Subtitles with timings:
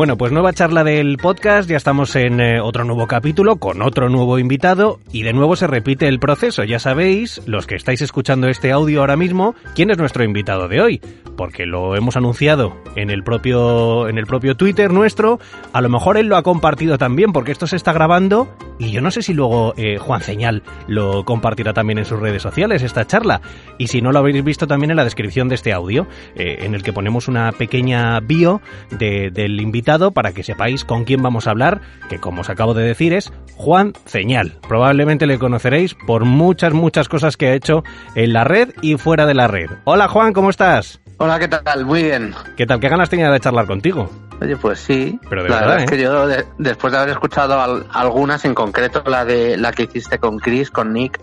[0.00, 4.08] Bueno, pues nueva charla del podcast, ya estamos en eh, otro nuevo capítulo con otro
[4.08, 6.64] nuevo invitado y de nuevo se repite el proceso.
[6.64, 10.80] Ya sabéis, los que estáis escuchando este audio ahora mismo, quién es nuestro invitado de
[10.80, 11.02] hoy,
[11.40, 15.40] porque lo hemos anunciado en el propio en el propio Twitter nuestro,
[15.72, 19.00] a lo mejor él lo ha compartido también porque esto se está grabando y yo
[19.00, 23.06] no sé si luego eh, Juan Señal lo compartirá también en sus redes sociales esta
[23.06, 23.40] charla
[23.78, 26.74] y si no lo habéis visto también en la descripción de este audio eh, en
[26.74, 31.46] el que ponemos una pequeña bio de, del invitado para que sepáis con quién vamos
[31.46, 31.80] a hablar,
[32.10, 34.58] que como os acabo de decir es Juan Ceñal.
[34.68, 37.82] Probablemente le conoceréis por muchas, muchas cosas que ha hecho
[38.14, 39.70] en la red y fuera de la red.
[39.84, 40.99] Hola Juan, ¿cómo estás?
[41.22, 41.84] Hola, ¿qué tal?
[41.84, 42.34] Muy bien.
[42.56, 42.80] ¿Qué tal?
[42.80, 44.08] ¿Qué ganas tenía de charlar contigo?
[44.40, 45.20] Oye, pues sí.
[45.28, 45.96] Pero de la verdad, verdad es ¿eh?
[45.96, 49.82] que yo, de- después de haber escuchado al- algunas, en concreto la de la que
[49.82, 51.20] hiciste con Chris, con Nick.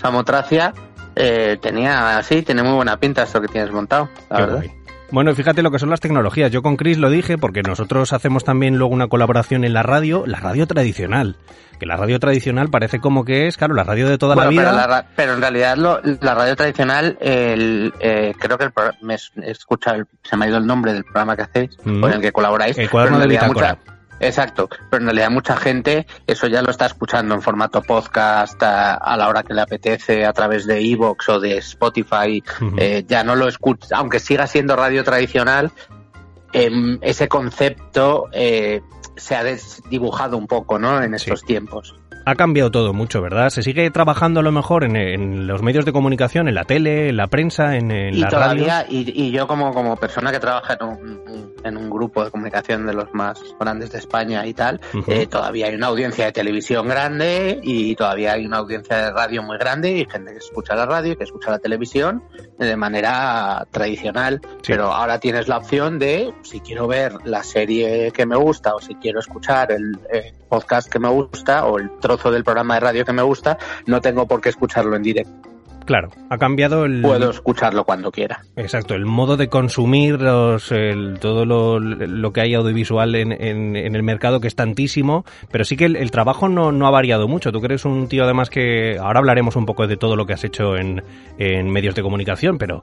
[0.00, 0.72] Samotracia,
[1.14, 4.56] eh, tenía así, tiene muy buena pinta esto que tienes montado, la Qué verdad.
[4.56, 4.72] guay.
[5.10, 6.50] Bueno, fíjate lo que son las tecnologías.
[6.50, 10.24] Yo con Chris lo dije porque nosotros hacemos también luego una colaboración en la radio,
[10.26, 11.36] la radio tradicional.
[11.78, 14.50] Que la radio tradicional parece como que es, claro, la radio de toda Bueno, la
[14.50, 14.62] vida.
[14.64, 18.72] Pero, la ra- pero en realidad lo- la radio tradicional, el, eh, creo que el
[19.02, 21.76] me es- he escuchado, el- se me ha ido el nombre del programa que hacéis,
[21.84, 22.00] Mm.
[22.00, 22.76] con el que colaboráis.
[22.78, 23.78] El cuaderno de bitácora.
[23.84, 28.62] mucha- Exacto, pero en realidad mucha gente eso ya lo está escuchando en formato podcast
[28.62, 32.42] a, a la hora que le apetece a través de Evox o de Spotify.
[32.78, 35.70] Eh, ya no lo escucha, aunque siga siendo radio tradicional,
[36.52, 38.80] em, ese concepto eh,
[39.16, 41.02] se ha desdibujado un poco, ¿no?
[41.02, 41.94] En estos tiempos.
[42.28, 43.50] Ha cambiado todo mucho, ¿verdad?
[43.50, 47.10] Se sigue trabajando a lo mejor en, en los medios de comunicación, en la tele,
[47.10, 48.86] en la prensa, en, en y la todavía, radio.
[48.90, 52.84] y, y yo como, como persona que trabaja en un, en un grupo de comunicación
[52.84, 55.08] de los más grandes de España y tal, Ujú.
[55.08, 59.44] eh, todavía hay una audiencia de televisión grande y todavía hay una audiencia de radio
[59.44, 62.24] muy grande y gente que escucha la radio y que escucha la televisión
[62.58, 64.40] de manera tradicional.
[64.62, 64.72] Sí.
[64.72, 68.80] Pero ahora tienes la opción de, si quiero ver la serie que me gusta o
[68.80, 72.80] si quiero escuchar el eh, podcast que me gusta o el trozo del programa de
[72.80, 75.45] radio que me gusta, no tengo por qué escucharlo en directo.
[75.86, 77.00] Claro, ha cambiado el...
[77.00, 78.40] Puedo escucharlo cuando quiera.
[78.56, 83.76] Exacto, el modo de consumir los, el- todo lo, lo que hay audiovisual en, en-
[83.76, 86.90] en el mercado, que es tantísimo, pero sí que el, el trabajo no, no ha
[86.90, 87.52] variado mucho.
[87.52, 90.32] Tú que eres un tío además que ahora hablaremos un poco de todo lo que
[90.34, 91.02] has hecho en,
[91.38, 92.82] en medios de comunicación, pero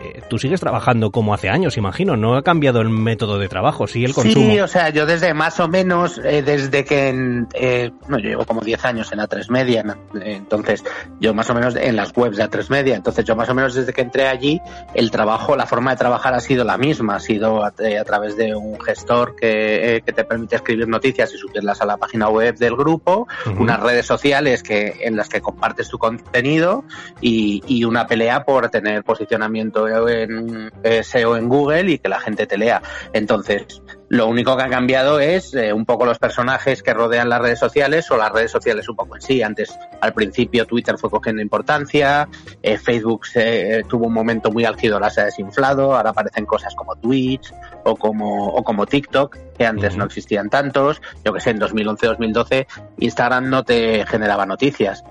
[0.00, 3.86] eh, tú sigues trabajando como hace años, imagino, no ha cambiado el método de trabajo,
[3.88, 4.52] sí el consumo.
[4.52, 8.28] Sí, o sea, yo desde más o menos, eh, desde que, en, eh, no, yo
[8.30, 9.84] llevo como 10 años en A3 Media.
[10.22, 10.84] Eh, entonces
[11.20, 13.74] yo más o menos en las webs de A3 Media, entonces yo más o menos
[13.74, 14.60] desde que entré allí,
[14.94, 18.04] el trabajo, la forma de trabajar ha sido la misma, ha sido a, eh, a
[18.04, 21.96] través de un gestor que, eh, que te permite escribir noticias y subirlas a la
[21.96, 23.26] página web del grupo,
[23.58, 26.84] unas redes sociales que en las que compartes tu contenido
[27.20, 32.20] y, y una pelea por tener posicionamiento en eh, SEO en Google y que la
[32.20, 32.82] gente te lea.
[33.12, 33.82] Entonces,
[34.14, 37.58] lo único que ha cambiado es eh, un poco los personajes que rodean las redes
[37.58, 39.42] sociales o las redes sociales un poco en sí.
[39.42, 42.28] Antes, al principio, Twitter fue cogiendo importancia,
[42.62, 46.46] eh, Facebook se, eh, tuvo un momento muy álgido, ahora se ha desinflado, ahora aparecen
[46.46, 51.02] cosas como Twitch o como, o como TikTok, que antes no existían tantos.
[51.24, 52.66] Yo que sé, en 2011-2012
[52.98, 55.02] Instagram no te generaba noticias.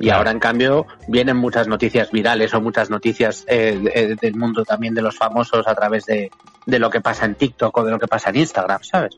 [0.00, 0.18] Y Claro.
[0.18, 5.02] ahora, en cambio, vienen muchas noticias virales o muchas noticias eh, del mundo también de
[5.02, 6.30] los famosos a través de,
[6.70, 9.14] de lo que pasa en TikTok o de lo que pasa en Instagram, ¿sabes?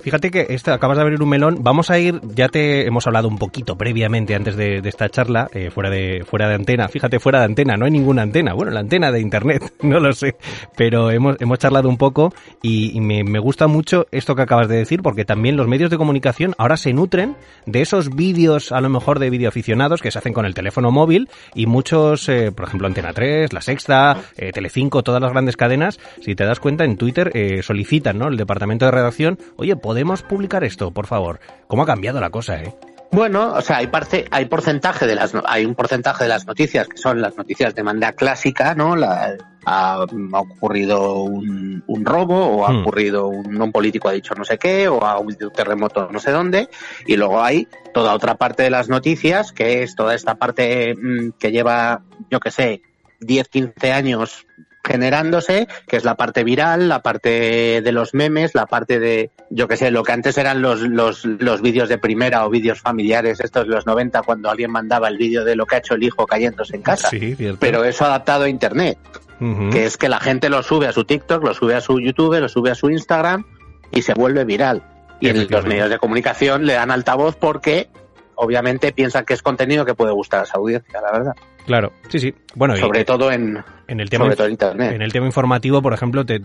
[0.00, 1.58] Fíjate que acabas de abrir un melón.
[1.60, 5.70] Vamos a ir, ya te hemos hablado un poquito previamente antes de, esta charla, eh,
[5.70, 6.88] fuera, de, fuera de antena.
[6.88, 8.52] Fíjate, fuera de antena, no hay ninguna antena.
[8.54, 10.36] Bueno, la antena de internet, no lo sé.
[10.76, 12.32] Pero hemos, hemos charlado un poco
[12.62, 15.90] y, y me, me gusta mucho esto que acabas de decir, porque también los medios
[15.90, 20.18] de comunicación ahora se nutren de esos vídeos, a lo mejor de videoaficionados, que se
[20.18, 24.52] hacen con el teléfono móvil y muchos, eh, por ejemplo, Antena 3, La Sexta, eh,
[24.52, 28.28] Telecinco, todas las grandes cadenas, si te das cuenta, en Twitter eh, solicitan, ¿no?
[28.28, 31.40] El departamento de redacción, oye, ¿podemos publicar esto, por favor?
[31.66, 32.74] ¿Cómo ha cambiado la cosa, eh?
[33.12, 36.86] Bueno, o sea, hay parte, hay porcentaje de las, hay un porcentaje de las noticias
[36.86, 38.94] que son las noticias de manera clásica, ¿no?
[38.94, 39.36] La,
[39.66, 42.80] ha, ocurrido un, un, robo o ha hmm.
[42.80, 46.18] ocurrido un, un, político ha dicho no sé qué o ha habido un terremoto no
[46.18, 46.68] sé dónde
[47.06, 51.30] y luego hay toda otra parte de las noticias que es toda esta parte mmm,
[51.38, 52.82] que lleva yo que sé
[53.20, 54.46] 10, 15 años
[54.84, 59.68] generándose, que es la parte viral, la parte de los memes, la parte de, yo
[59.68, 63.40] que sé, lo que antes eran los, los, los vídeos de primera o vídeos familiares,
[63.40, 66.02] estos de los 90, cuando alguien mandaba el vídeo de lo que ha hecho el
[66.02, 67.10] hijo cayéndose en casa.
[67.10, 68.98] Sí, Pero eso adaptado a Internet,
[69.40, 69.72] uh -huh.
[69.72, 72.40] que es que la gente lo sube a su TikTok, lo sube a su YouTube,
[72.40, 73.44] lo sube a su Instagram
[73.90, 74.82] y se vuelve viral.
[75.20, 77.90] Y en los medios de comunicación le dan altavoz porque
[78.40, 81.34] obviamente piensan que es contenido que puede gustar a esa audiencia, la verdad.
[81.66, 82.34] Claro, sí, sí.
[82.54, 84.92] Bueno, sobre y, todo en, en el tema sobre todo en internet.
[84.94, 86.40] En el tema informativo, por ejemplo, te,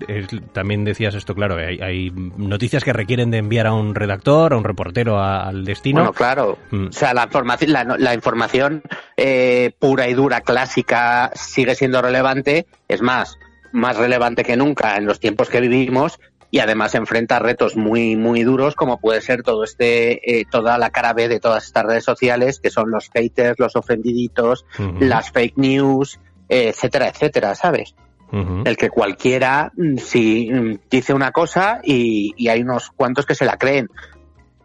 [0.51, 4.57] también decías esto, claro, hay, hay, noticias que requieren de enviar a un redactor, a
[4.57, 6.01] un reportero a, al destino.
[6.01, 6.57] Bueno, claro.
[6.71, 6.87] Mm.
[6.87, 8.83] O sea, la información, la, la información
[9.15, 12.67] eh, pura y dura, clásica, sigue siendo relevante.
[12.89, 13.39] Es más,
[13.71, 16.19] más relevante que nunca en los tiempos que vivimos
[16.51, 20.89] y además enfrenta retos muy muy duros como puede ser todo este eh, toda la
[20.89, 24.99] cara B de todas estas redes sociales que son los haters, los ofendiditos, uh -huh.
[24.99, 26.19] las fake news,
[26.49, 27.95] eh, etcétera, etcétera, ¿sabes?
[28.31, 28.67] Uh -huh.
[28.67, 30.49] El que cualquiera si
[30.89, 33.89] dice una cosa y, y, hay unos cuantos que se la creen.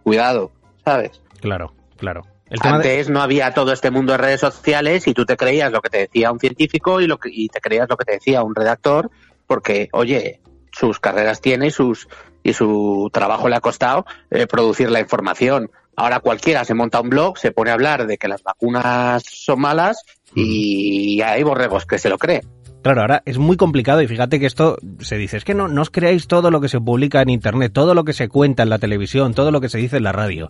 [0.02, 0.50] Cuidado,
[0.84, 1.22] ¿sabes?
[1.40, 2.22] Claro, claro.
[2.58, 3.12] Antes de...
[3.12, 5.98] no había todo este mundo de redes sociales y tú te creías lo que te
[5.98, 9.10] decía un científico y, lo que, y te creías lo que te decía un redactor
[9.46, 10.40] porque, oye,
[10.72, 12.08] sus carreras tiene y sus
[12.43, 15.70] y su trabajo le ha costado eh, producir la información.
[15.96, 19.61] Ahora cualquiera se monta un blog, se pone a hablar de que las vacunas son
[19.61, 20.02] malas
[20.34, 22.43] y hay borregos que se lo creen.
[22.82, 25.82] Claro, ahora es muy complicado y fíjate que esto se dice, es que no, no
[25.82, 28.70] os creáis todo lo que se publica en Internet, todo lo que se cuenta en
[28.70, 30.49] la televisión, todo lo que se dice en la radio.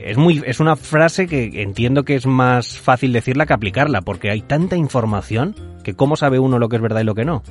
[0.00, 4.30] Es, muy, es una frase que entiendo que es más fácil decirla que aplicarla, porque
[4.30, 7.42] hay tanta información que cómo sabe uno lo que es verdad y lo que no.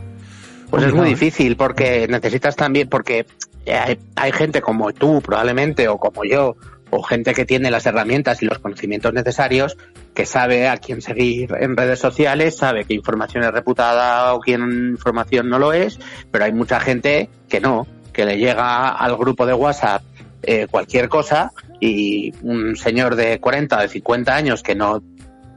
[0.72, 3.26] Pues es muy difícil porque necesitas también, porque
[3.68, 6.56] hay, hay, gente como tú probablemente o como yo,
[6.90, 9.78] o gente que tiene las herramientas y los conocimientos necesarios,
[10.14, 14.54] que sabe a quién seguir en redes sociales, sabe qué información es reputada o qué
[14.54, 16.00] información no lo es,
[16.32, 20.04] pero hay mucha gente que no, que le llega al grupo de WhatsApp
[20.44, 25.04] eh, cualquier cosa y un señor de 40 o de 50 años que no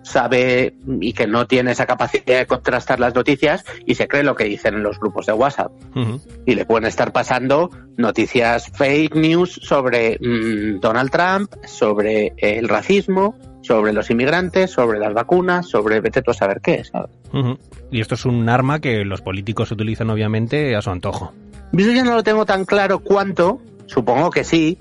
[0.04, 4.36] sabe y que no tiene esa capacidad de contrastar las noticias y se cree lo
[4.36, 5.72] que dicen en los grupos de WhatsApp.
[5.96, 6.20] Uh -huh.
[6.46, 13.34] Y le pueden estar pasando noticias fake news sobre mmm, Donald Trump, sobre el racismo,
[13.62, 17.10] sobre los inmigrantes, sobre las vacunas, sobre vete tú a saber qué, ¿sabes?
[17.32, 17.58] Uh -huh.
[17.90, 21.32] Y esto es un arma que los políticos utilizan obviamente a su antojo.
[21.72, 24.78] Yo ya no lo tengo tan claro cuánto, supongo que sí,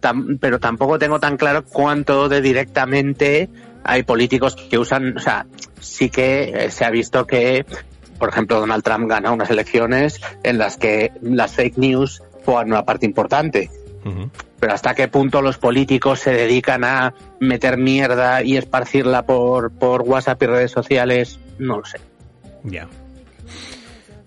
[0.00, 3.48] tam pero tampoco tengo tan claro cuánto de directamente
[3.86, 5.46] hay políticos que usan, o sea,
[5.80, 7.64] sí que se ha visto que,
[8.18, 12.84] por ejemplo, Donald Trump gana unas elecciones en las que las fake news juegan una
[12.84, 13.70] parte importante.
[14.04, 14.30] Uh -huh.
[14.58, 20.02] Pero hasta qué punto los políticos se dedican a meter mierda y esparcirla por, por
[20.02, 21.98] WhatsApp y redes sociales, no lo sé.
[22.64, 22.70] Ya.
[22.70, 22.88] Yeah.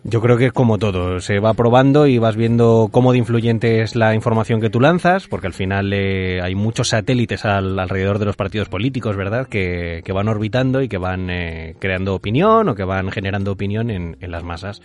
[0.04, 3.82] Yo creo que es como todo, se va probando y vas viendo cómo de influyente
[3.82, 8.18] es la información que tú lanzas, porque al final eh, hay muchos satélites al, alrededor
[8.18, 12.70] de los partidos políticos, ¿verdad?, que, que van orbitando y que van eh, creando opinión
[12.70, 14.82] o que van generando opinión en, en las masas.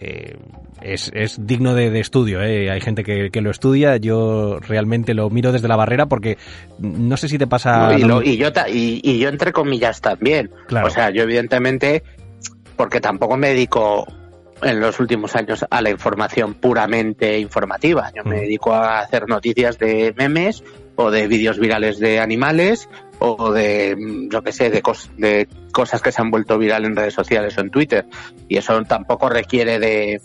[0.00, 0.36] Eh,
[0.80, 2.40] es, es, digno de, de estudio.
[2.42, 2.70] ¿eh?
[2.70, 3.96] Hay gente que, que, lo estudia.
[3.96, 6.38] Yo realmente lo miro desde la barrera porque
[6.78, 7.88] no sé si te pasa.
[7.88, 10.50] No, y, lo, y, yo, y, y, yo, entre comillas, también.
[10.68, 10.86] Claro.
[10.86, 12.04] O sea, yo, evidentemente,
[12.76, 14.06] porque tampoco me dedico
[14.62, 18.10] en los últimos años a la información puramente informativa.
[18.14, 20.62] Yo me dedico a hacer noticias de memes
[20.96, 22.88] o de vídeos virales de animales
[23.20, 23.96] o de,
[24.30, 27.56] yo que sé, de, cos de cosas que se han vuelto viral en redes sociales
[27.58, 28.06] o en Twitter.
[28.48, 30.20] Y eso tampoco requiere de,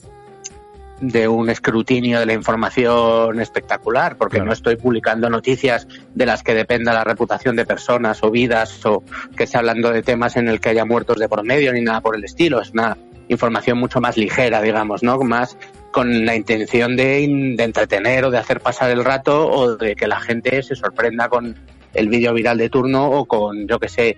[1.00, 4.48] de un escrutinio de la información espectacular, porque claro.
[4.48, 9.04] no estoy publicando noticias de las que dependa la reputación de personas o vidas o
[9.36, 12.02] que esté hablando de temas en el que haya muertos de por medio ni nada
[12.02, 12.62] por el estilo.
[12.62, 15.18] Es una información mucho más ligera, digamos, ¿no?
[15.20, 15.58] Más
[15.92, 20.08] con la intención de, de entretener o de hacer pasar el rato o de que
[20.08, 21.56] la gente se sorprenda con
[21.94, 24.18] el vídeo viral de turno o con, yo que sé,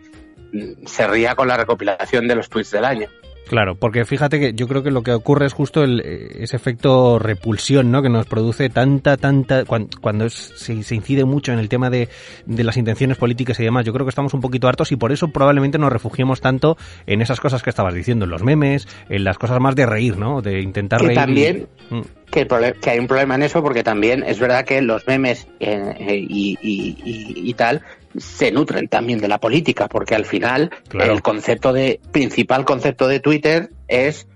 [0.86, 3.10] se ría con la recopilación de los tweets del año.
[3.48, 6.56] Claro, porque fíjate que yo creo que lo que ocurre es justo el, eh, ese
[6.56, 8.02] efecto repulsión, ¿no?
[8.02, 12.10] Que nos produce tanta, tanta, cuando, se, incide mucho en el tema de,
[12.46, 13.86] de, las intenciones políticas y demás.
[13.86, 16.76] Yo creo que estamos un poquito hartos y por eso probablemente nos refugiemos tanto
[17.06, 20.18] en esas cosas que estabas diciendo, en los memes, en las cosas más de reír,
[20.18, 20.42] ¿no?
[20.42, 21.20] De intentar que reír.
[21.20, 22.02] También, mm.
[22.32, 22.48] que,
[22.82, 26.26] que, hay un problema en eso porque también es verdad que los memes eh, eh,
[26.28, 27.84] y, y, y tal
[28.18, 33.20] se nutren también de la política, porque al final el concepto de principal concepto de
[33.20, 34.28] Twitter es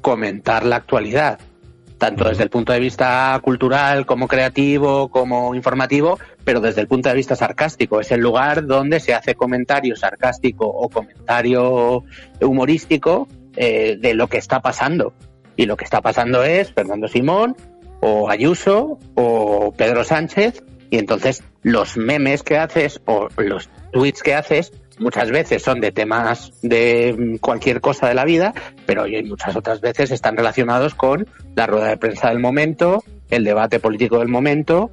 [0.00, 1.38] comentar la actualidad,
[1.98, 7.08] tanto desde el punto de vista cultural como creativo, como informativo, pero desde el punto
[7.08, 8.00] de vista sarcástico.
[8.00, 12.04] Es el lugar donde se hace comentario sarcástico o comentario
[12.40, 15.14] humorístico eh, de lo que está pasando.
[15.56, 17.56] Y lo que está pasando es Fernando Simón
[18.00, 24.34] o Ayuso o Pedro Sánchez y entonces los memes que haces o los tweets que
[24.34, 28.52] haces muchas veces son de temas de cualquier cosa de la vida,
[28.84, 33.80] pero muchas otras veces están relacionados con la rueda de prensa del momento, el debate
[33.80, 34.90] político del momento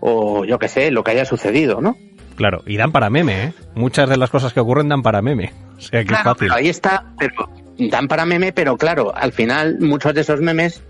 [0.00, 1.98] o yo qué sé, lo que haya sucedido, ¿no?
[2.34, 3.52] Claro, y dan para meme, ¿eh?
[3.74, 5.52] Muchas de las cosas que ocurren dan para meme.
[5.76, 6.50] O sea que es fácil.
[6.50, 10.82] ahí está, pero dan para meme, pero claro, al final muchos de esos memes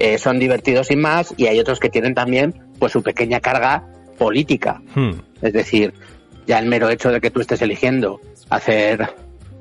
[0.00, 3.84] eh, son divertidos sin más y hay otros que tienen también pues su pequeña carga
[4.18, 4.82] política.
[4.94, 5.12] Hmm.
[5.40, 5.94] Es decir,
[6.48, 8.20] ya el mero hecho de que tú estés eligiendo
[8.50, 9.14] hacer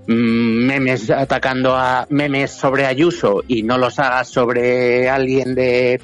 [0.08, 6.02] mm, memes atacando a memes sobre Ayuso y no los hagas sobre alguien de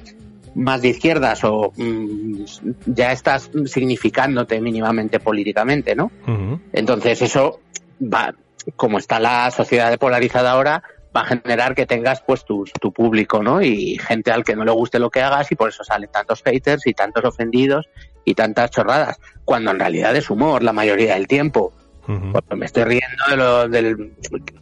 [0.55, 2.43] más de izquierdas o mm,
[2.85, 6.11] ya estás significándote mínimamente políticamente, ¿no?
[6.73, 7.61] Entonces eso
[8.01, 8.35] va,
[8.75, 10.83] como está la sociedad polarizada ahora,
[11.15, 13.61] va a generar que tengas pues tu, tu público, ¿no?
[13.61, 16.43] Y gente al que no le guste lo que hagas y por eso salen tantos
[16.43, 17.87] haters y tantos ofendidos
[18.25, 21.73] y tantas chorradas, cuando en realidad es humor la mayoría del tiempo.
[22.05, 24.13] Me estoy riendo de lo, del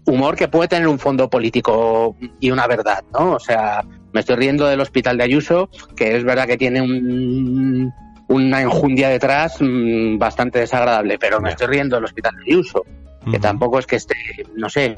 [0.05, 3.31] humor que puede tener un fondo político y una verdad, ¿no?
[3.31, 7.91] O sea, me estoy riendo del hospital de Ayuso, que es verdad que tiene un,
[8.27, 12.85] una enjundia detrás mm, bastante desagradable, pero me estoy riendo del hospital de Ayuso,
[13.31, 14.15] que tampoco es que esté,
[14.55, 14.95] no sé,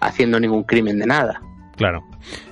[0.00, 1.40] haciendo ningún crimen de nada.
[1.78, 2.04] Claro.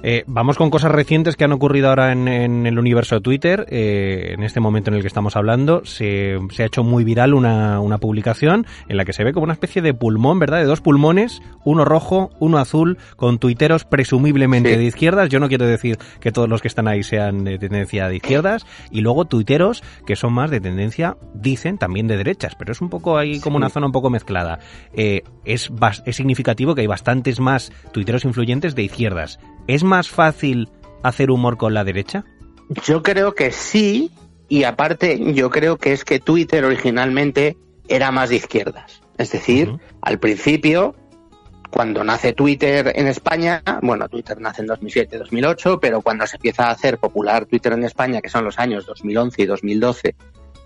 [0.04, 3.66] Eh, vamos con cosas recientes que han ocurrido ahora en, el universo de Twitter.
[3.68, 7.98] Eh, en este momento en el que estamos hablando, se, ha hecho muy viral una,
[8.00, 10.58] publicación en la que se ve como una especie de pulmón, ¿verdad?
[10.58, 15.28] De dos pulmones, uno rojo, uno azul, con tuiteros presumiblemente de izquierdas.
[15.28, 18.64] Yo no quiero decir que todos los que están ahí sean de tendencia de izquierdas.
[18.92, 22.54] Y luego tuiteros que son más de tendencia, dicen, también de derechas.
[22.54, 24.60] Pero es un poco ahí como una zona un poco mezclada.
[24.92, 25.72] Eh, es,
[26.04, 28.82] es significativo que hay bastantes más tuiteros influyentes de
[29.24, 30.68] izquierdas ¿Es más fácil
[31.02, 32.24] hacer humor con la derecha?
[32.84, 34.10] Yo creo que sí,
[34.48, 37.56] y aparte yo creo que es que Twitter originalmente
[37.88, 39.02] era más de izquierdas.
[39.18, 40.94] Es decir, al principio,
[41.70, 46.68] cuando nace Twitter en España, bueno, Twitter nace en 2007, 2008, pero cuando se empieza
[46.68, 50.16] a hacer popular Twitter en España, que son los años 2011 y 2012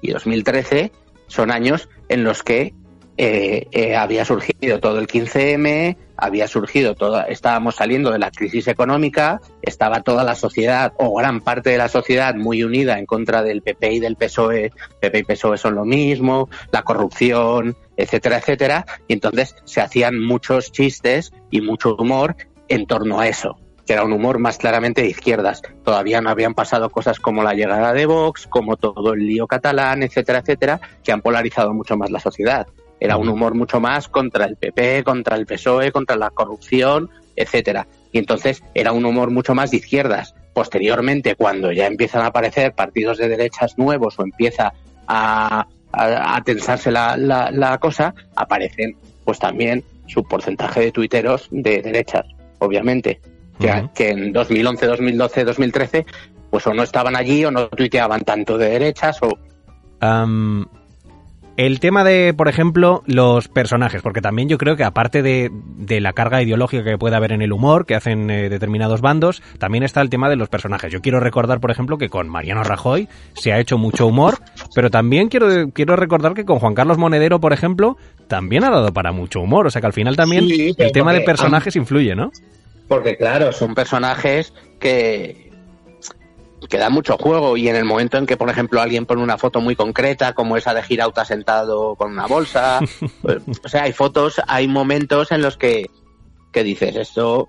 [0.02, 0.92] y 2013,
[1.26, 2.74] son años en los que
[3.22, 8.66] eh, eh, había surgido todo el 15M, había surgido toda, estábamos saliendo de la crisis
[8.66, 13.42] económica, estaba toda la sociedad o gran parte de la sociedad muy unida en contra
[13.42, 14.72] del PP y del PSOE,
[15.02, 20.72] PP y PSOE son lo mismo, la corrupción, etcétera, etcétera, y entonces se hacían muchos
[20.72, 22.36] chistes y mucho humor
[22.68, 25.62] en torno a eso que era un humor más claramente de izquierdas.
[25.82, 30.04] Todavía no habían pasado cosas como la llegada de Vox, como todo el lío catalán,
[30.04, 32.68] etcétera, etcétera, que han polarizado mucho más la sociedad.
[33.00, 37.86] Era un humor mucho más contra el PP, contra el PSOE, contra la corrupción, etcétera.
[38.12, 40.34] Y entonces era un humor mucho más de izquierdas.
[40.52, 44.72] Posteriormente, cuando ya empiezan a aparecer partidos de derechas nuevos o empieza
[45.06, 45.66] a,
[46.44, 52.26] tensarse la, la, cosa, aparecen pues también su porcentaje de tuiteros de derechas,
[52.58, 53.20] obviamente.
[53.94, 56.06] Que, en 2011, 2012, 2013,
[56.50, 59.38] pues o no estaban allí o no tuiteaban tanto de derechas o...
[61.60, 65.50] El tema de, por ejemplo, los personajes, porque también yo creo que aparte de,
[66.00, 69.84] la carga ideológica que puede haber en el humor que hacen eh, determinados bandos, también
[69.84, 70.90] está el tema de los personajes.
[70.90, 74.38] Yo quiero recordar, por ejemplo, que con Mariano Rajoy se ha hecho mucho humor,
[74.74, 78.94] pero también quiero, quiero recordar que con Juan Carlos Monedero, por ejemplo, también ha dado
[78.94, 79.66] para mucho humor.
[79.66, 82.32] O sea que al final también el tema de personajes influye, ¿no?
[82.88, 85.49] Porque claro, son personajes que,
[86.68, 89.38] que da mucho juego y en el momento en que, por ejemplo, alguien pone una
[89.38, 92.80] foto muy concreta, como esa de Girauta sentado con una bolsa,
[93.22, 95.90] pues, o sea, hay fotos, hay momentos en los que,
[96.52, 97.48] que dices, esto,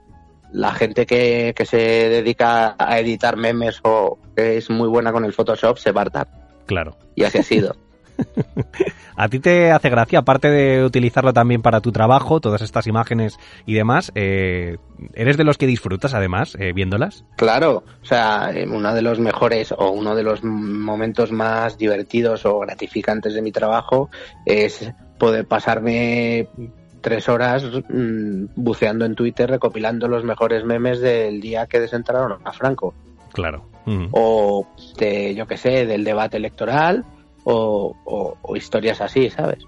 [0.52, 5.26] la gente que, que se dedica a editar memes o que es muy buena con
[5.26, 6.28] el Photoshop se va a hartar.
[6.66, 6.98] Claro.
[7.16, 7.76] Y así ha sido.
[9.16, 13.38] ¿A ti te hace gracia, aparte de utilizarlo también para tu trabajo, todas estas imágenes
[13.66, 14.78] y demás, eh,
[15.14, 17.26] ¿eres de los que disfrutas además eh, viéndolas?
[17.36, 22.46] Claro, o sea, eh, uno de los mejores o uno de los momentos más divertidos
[22.46, 24.10] o gratificantes de mi trabajo
[24.46, 26.48] es poder pasarme
[27.02, 32.54] tres horas mm, buceando en Twitter recopilando los mejores memes del día que desentraron a
[32.54, 32.94] Franco.
[33.34, 33.66] Claro.
[34.12, 37.04] O de, yo qué sé, del debate electoral
[37.44, 39.60] o, historias así, ¿sabes?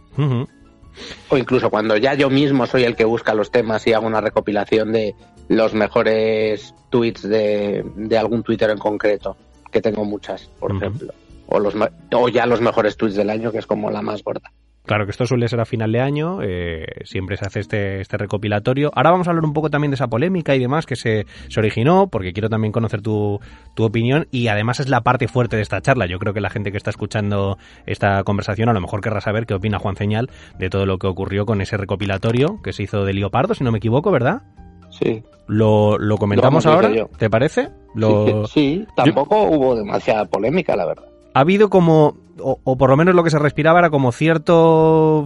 [1.29, 4.21] O incluso cuando ya yo mismo soy el que busca los temas y hago una
[4.21, 5.15] recopilación de
[5.47, 7.83] los mejores tweets de,
[8.17, 9.35] algún Twitter en concreto,
[9.71, 11.13] que tengo muchas, por ejemplo.
[11.47, 11.73] O, los,
[12.13, 14.51] o ya los mejores tweets del año, que es como la más gorda.
[14.85, 18.17] Claro que esto suele ser a final de año, eh, siempre se hace este, este
[18.17, 18.91] recopilatorio.
[18.93, 21.59] Ahora vamos a hablar un poco también de esa polémica y demás que se, se
[21.59, 23.39] originó, porque quiero también conocer tu,
[23.75, 26.05] tu, opinión y además es la parte fuerte de esta charla.
[26.05, 29.45] Yo creo que la gente que está escuchando esta conversación a lo mejor querrá saber
[29.45, 33.05] qué opina Juan Señal de todo lo que ocurrió con ese recopilatorio que se hizo
[33.05, 34.41] de Leopardo, si no me equivoco, ¿verdad?
[34.89, 35.23] Sí.
[35.47, 36.91] ¿Lo, lo comentamos ahora?
[37.17, 37.69] ¿Te parece?
[37.95, 38.45] Lo...
[38.47, 43.23] Sí, tampoco hubo demasiada polémica, la verdad ha habido como, o, por lo menos lo
[43.23, 45.25] que se respiraba era como cierto,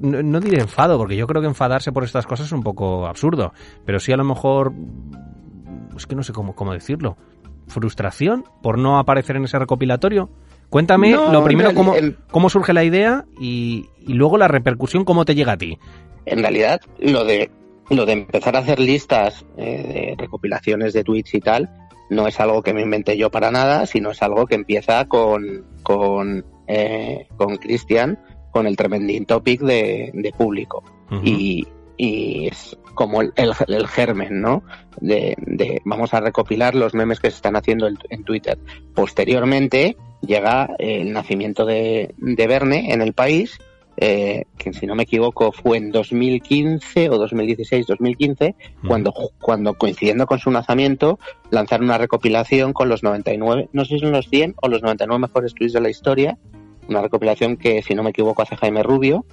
[0.00, 3.52] no, diré enfado, porque yo creo que enfadarse por estas cosas es un poco absurdo,
[3.84, 4.72] pero sí a lo mejor,
[5.96, 7.16] es que no sé cómo, cómo decirlo,
[7.66, 10.30] frustración por no aparecer en ese recopilatorio.
[10.70, 11.94] Cuéntame lo primero, cómo,
[12.30, 15.78] cómo surge la idea y, y, luego la repercusión, cómo te llega a ti.
[16.26, 17.50] En realidad, lo de,
[17.90, 21.70] lo de empezar a hacer listas eh, de recopilaciones de tweets y tal,
[22.10, 25.64] no es algo que me inventé yo para nada, sino es algo que empieza con,
[25.82, 28.18] con, eh, con Christian,
[28.50, 30.84] con el tremendín topic de, público.
[31.22, 34.62] y, y, es como el, el, germen, ¿no?
[35.00, 38.58] De, de, vamos a recopilar los memes que se están haciendo en Twitter.
[38.94, 39.96] Posteriormente
[40.26, 43.58] llega el nacimiento de, de Verne en el país
[44.06, 48.54] eh, que si no me equivoco fue en 2015 o 2016, 2015,
[48.86, 51.18] cuando, cuando coincidiendo con su lanzamiento
[51.48, 55.18] lanzaron una recopilación con los 99, no sé si son los 100 o los 99
[55.18, 56.36] mejores tweets de la historia,
[56.86, 59.24] una recopilación que si no me equivoco hace Jaime Rubio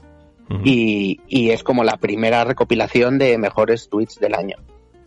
[0.63, 4.55] y, y es como la primera recopilación de mejores tweets del año.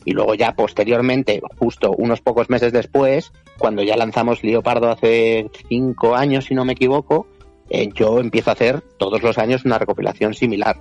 [0.04, 6.16] Y luego ya posteriormente, justo unos pocos meses después, cuando ya lanzamos Leopardo hace cinco
[6.16, 7.26] años, si no me equivoco,
[7.70, 10.76] eh, yo empiezo a hacer todos los años una recopilación similar.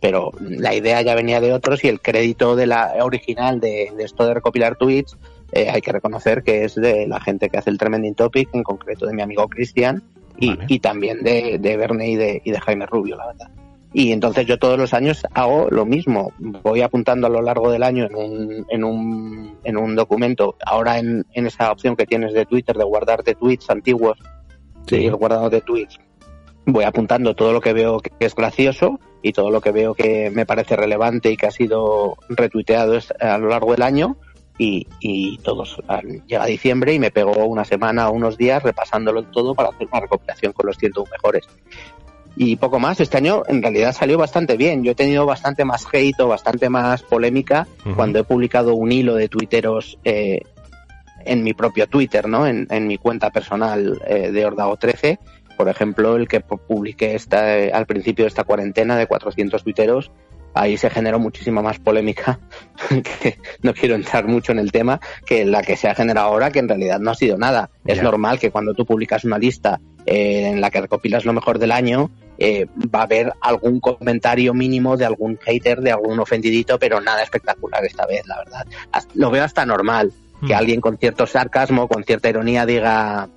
[0.00, 4.26] Pero la idea ya venía de otros y el crédito de la original de, esto
[4.26, 5.16] de recopilar tweets
[5.52, 8.64] eh, hay que reconocer que es de la gente que hace el Tremending Topic, en
[8.64, 10.02] concreto de mi amigo Cristian
[10.36, 13.50] y, también de, de Verne y de, y de Jaime Rubio, la verdad.
[13.94, 16.32] Y entonces yo todos los años hago lo mismo.
[16.38, 20.56] Voy apuntando a lo largo del año en un, en un, en un documento.
[20.66, 24.18] Ahora en, en esa opción que tienes de Twitter de guardarte tweets antiguos,
[24.88, 24.96] sí.
[24.96, 26.00] ir guardando de tweets
[26.66, 30.30] voy apuntando todo lo que veo que es gracioso y todo lo que veo que
[30.30, 34.16] me parece relevante y que ha sido retuiteado a lo largo del año
[34.58, 35.78] y, y todos
[36.26, 40.00] llega diciembre y me pego una semana o unos días repasándolo todo para hacer una
[40.00, 41.48] recopilación con los 101 mejores
[42.36, 43.00] y poco más.
[43.00, 44.82] Este año en realidad salió bastante bien.
[44.82, 49.14] Yo he tenido bastante más hate o bastante más polémica cuando he publicado un hilo
[49.14, 50.42] de tuiteros eh,
[51.24, 52.46] en mi propio Twitter, ¿no?
[52.46, 55.18] En, en mi cuenta personal eh, de Ordago 13
[55.56, 60.10] por ejemplo, el que publiqué esta, eh, al principio de esta cuarentena de 400 tuiteros,
[60.54, 62.38] ahí se generó muchísima más polémica,
[62.88, 66.50] que no quiero entrar mucho en el tema, que la que se ha generado ahora,
[66.50, 67.70] que en realidad no ha sido nada.
[67.84, 71.58] Es normal que cuando tú publicas una lista eh, en la que recopilas lo mejor
[71.58, 76.78] del año, eh, va a haber algún comentario mínimo de algún hater, de algún ofendidito,
[76.78, 78.66] pero nada espectacular esta vez, la verdad.
[79.14, 80.12] Lo veo hasta normal
[80.46, 80.56] que mm.
[80.56, 83.28] alguien con cierto sarcasmo, con cierta ironía diga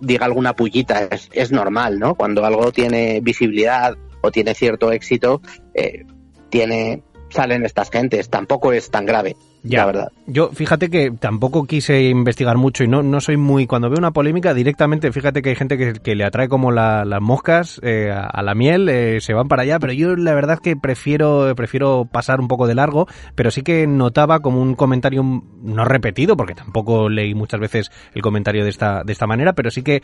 [0.00, 2.14] diga alguna pullita, es, es normal, ¿no?
[2.14, 5.40] Cuando algo tiene visibilidad o tiene cierto éxito,
[5.74, 6.04] eh,
[6.48, 9.36] tiene salen estas gentes, tampoco es tan grave.
[9.62, 10.12] Ya, la verdad.
[10.26, 13.66] Yo, fíjate que tampoco quise investigar mucho y no, no soy muy.
[13.66, 17.80] Cuando veo una polémica, directamente, fíjate que hay gente que, le atrae como las moscas
[17.82, 20.76] eh, a, la miel, eh, se van para allá, pero yo la verdad es que
[20.76, 25.22] prefiero, prefiero pasar un poco de largo, pero sí que notaba como un comentario
[25.62, 29.70] no repetido, porque tampoco leí muchas veces el comentario de esta, de esta manera, pero
[29.70, 30.02] sí que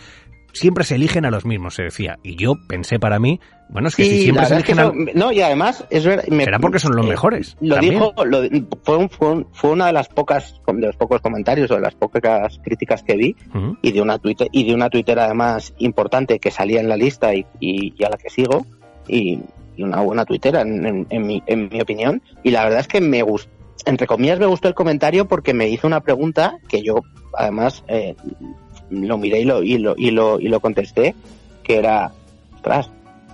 [0.56, 2.18] siempre se eligen a los mismos, se decía.
[2.22, 4.92] Y yo pensé para mí, bueno, es que si siempre se eligen a...
[5.14, 6.24] No, y además, es verdad...
[6.24, 7.56] Será porque son los eh, mejores.
[7.60, 8.14] Lo dijo,
[8.84, 13.02] fue, fue, una de las pocas, de los pocos comentarios o de las pocas críticas
[13.02, 13.36] que vi,
[13.82, 17.34] y de una Twitter, y de una Twitter además importante que salía en la lista
[17.34, 18.64] y, y, a la que sigo,
[19.08, 19.40] y,
[19.78, 23.22] una buena tuitera en, en, mi, en mi opinión, y la verdad es que me
[23.22, 23.50] gustó,
[23.84, 27.02] entre comillas me gustó el comentario porque me hizo una pregunta que yo
[27.34, 28.16] además eh,
[28.90, 31.14] lo miré y lo, y lo, y lo, y lo contesté,
[31.62, 32.12] que era,
[32.54, 32.90] ostras,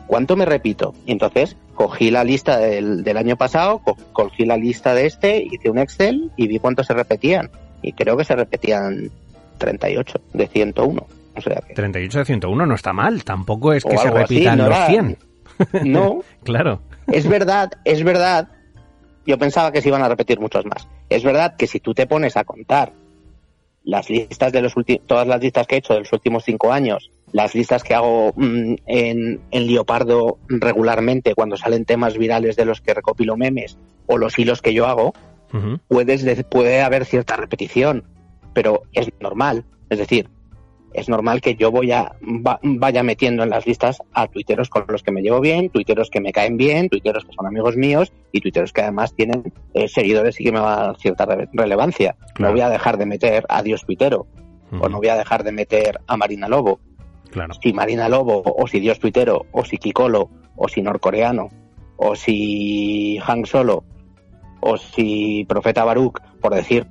[0.07, 0.95] ¿cuánto me repito?
[1.07, 5.43] Y entonces cogí la lista del, del año pasado, co- cogí la lista de este,
[5.43, 7.51] hice un Excel y vi cuántos se repetían.
[7.83, 9.11] Y creo que se repetían
[9.59, 11.07] 38 de 101.
[11.35, 14.59] O sea que, 38 de 101 no está mal, tampoco es que se así, repitan
[14.59, 15.19] no los era- 100.
[15.85, 16.81] no, Claro.
[17.09, 18.49] es verdad, es verdad.
[19.27, 20.89] Yo pensaba que se iban a repetir muchos más.
[21.09, 22.93] Es verdad que si tú te pones a contar
[23.85, 26.73] las listas de los últimos, todas las listas que he hecho de los últimos cinco
[26.73, 32.65] años, las listas que hago mm, en, en Leopardo regularmente cuando salen temas virales de
[32.65, 35.15] los que recopilo memes o los hilos que yo hago,
[35.89, 38.05] puedes de- puede haber cierta repetición,
[38.55, 39.65] pero es normal.
[39.91, 40.29] Es decir,
[40.95, 44.85] es normal que yo voy a, va- vaya metiendo en las listas a tuiteros con
[44.89, 48.13] los que me llevo bien, tuiteros que me caen bien, tuiteros que son amigos míos
[48.33, 52.17] y tuiteros que además tienen eh, seguidores y que me dar cierta re- relevancia.
[52.35, 52.51] Claro.
[52.51, 54.27] No voy a dejar de meter a Dios Tuitero
[54.81, 56.81] o no voy a dejar de meter a Marina Lobo.
[57.31, 57.53] Claro.
[57.63, 61.51] Si Marina Lobo o si Dios Tuitero o si Kikolo o si Norcoreano
[61.97, 63.85] o si Han Solo
[64.61, 66.87] o si Profeta Baruch, por decir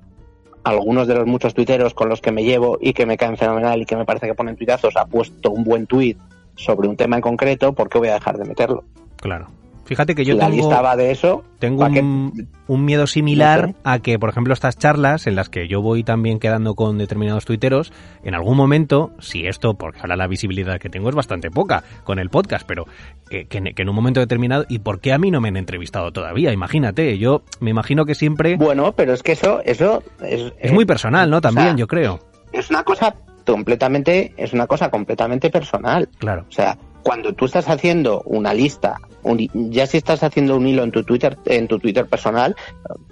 [0.63, 3.81] algunos de los muchos tuiteros con los que me llevo y que me caen fenomenal
[3.81, 6.17] y que me parece que ponen tuitazos, ha puesto un buen tuit
[6.55, 8.83] sobre un tema en concreto, ¿por qué voy a dejar de meterlo?
[9.17, 9.47] Claro.
[9.91, 13.75] Fíjate que yo tengo, lista va de eso, tengo un, un miedo similar No sé.
[13.83, 17.43] a que, por ejemplo, estas charlas en las que yo voy también quedando con determinados
[17.43, 17.91] tuiteros,
[18.23, 22.19] en algún momento, si esto, porque ahora la visibilidad que tengo es bastante poca con
[22.19, 22.85] el podcast, pero
[23.31, 25.49] eh, que, en- que en un momento determinado, ¿y por qué a mí no me
[25.49, 26.53] han entrevistado todavía?
[26.53, 30.85] Imagínate, yo me imagino que siempre Bueno, pero es que eso, eso es, es muy
[30.85, 31.37] personal, ¿no?
[31.37, 32.19] o También, sea, yo creo.
[32.53, 33.13] es una cosa
[33.45, 36.07] completamente, es una cosa completamente personal.
[36.17, 36.45] Claro.
[36.47, 39.37] O sea, cuando tú estás haciendo una lista, un
[39.71, 42.55] ya si estás haciendo un hilo en tu Twitter, en tu Twitter personal,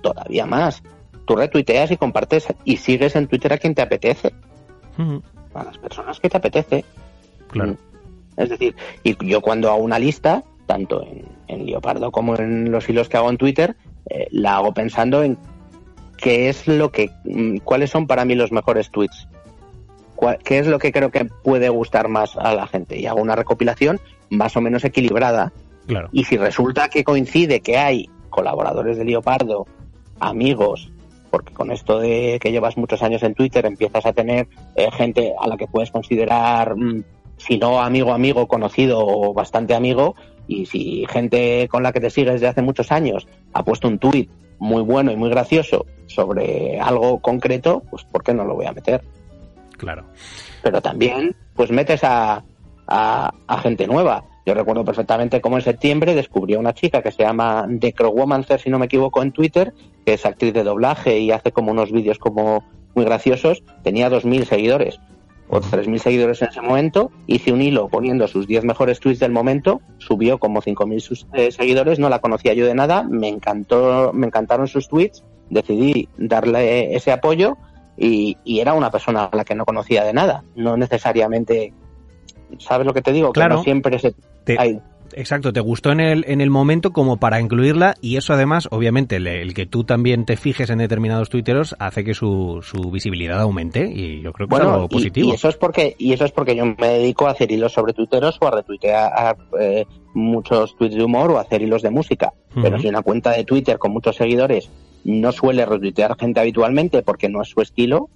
[0.02, 0.84] todavía más.
[1.26, 4.34] Tú retuiteas y compartes y sigues en Twitter a quien te apetece,
[5.54, 6.86] a las personas que te apetece.
[7.50, 7.78] Claro.
[8.38, 12.88] Es decir, y yo cuando hago una lista, tanto en, en Leopardo como en los
[12.90, 13.76] hilos que hago en Twitter,
[14.10, 15.38] eh, la hago pensando en
[16.18, 19.28] qué es lo que, mm, cuáles son para mí los mejores tweets,
[20.44, 23.36] qué es lo que creo que puede gustar más a la gente y hago una
[23.36, 25.52] recopilación más o menos equilibrada.
[25.88, 26.10] Claro.
[26.12, 29.66] Y si resulta que coincide que hay colaboradores de Leopardo,
[30.20, 30.92] amigos,
[31.30, 35.34] porque con esto de que llevas muchos años en Twitter empiezas a tener eh, gente
[35.40, 37.04] a la que puedes considerar, mm,
[37.38, 40.16] si no amigo, amigo, conocido o bastante amigo,
[40.48, 44.00] y si gente con la que te sigues de hace muchos años ha puesto un
[44.00, 48.66] tuit muy bueno y muy gracioso sobre algo concreto, pues ¿por qué no lo voy
[48.66, 49.04] a meter?
[49.80, 50.06] Claro.
[50.62, 52.44] pero también pues metes a,
[52.88, 54.26] a, a gente nueva.
[54.46, 58.70] Yo recuerdo perfectamente cómo en septiembre descubrí a una chica que se llama Necrowomancer, si
[58.70, 59.74] no me equivoco, en Twitter,
[60.06, 62.64] que es actriz de doblaje y hace como unos vídeos como
[62.96, 63.64] muy graciosos.
[63.84, 65.00] Tenía 2.000 seguidores
[65.50, 67.12] o 3.000 seguidores en ese momento.
[67.28, 71.52] Hice un hilo poniendo sus 10 mejores tweets del momento, subió como 5.000 sus- eh,
[71.52, 76.96] seguidores, no la conocía yo de nada, me encantó, me encantaron sus tweets, decidí darle
[76.96, 77.58] ese apoyo
[78.00, 81.74] y, y era una persona a la que no conocía de nada, no necesariamente,
[82.58, 83.32] ¿sabes lo que te digo?
[83.34, 83.56] Claro.
[83.56, 84.14] Que no siempre se...
[84.44, 84.80] Te- hay-
[85.14, 89.16] Exacto, te gustó en el, en el momento como para incluirla y eso además, obviamente,
[89.16, 93.42] el, el que tú también te fijes en determinados tuiteros hace que su, su visibilidad
[93.42, 95.30] aumente y yo creo que es bueno, algo y- positivo.
[95.30, 97.94] Y, eso es porque y eso es porque yo me dedico a hacer hilos sobre
[97.94, 99.84] tuiteros o a retuitear eh,
[100.14, 102.32] muchos tweets de humor o a hacer hilos de música.
[102.62, 104.70] Pero si una cuenta de Twitter con muchos seguidores
[105.04, 108.10] no suele retuitear gente habitualmente porque no es su estilo,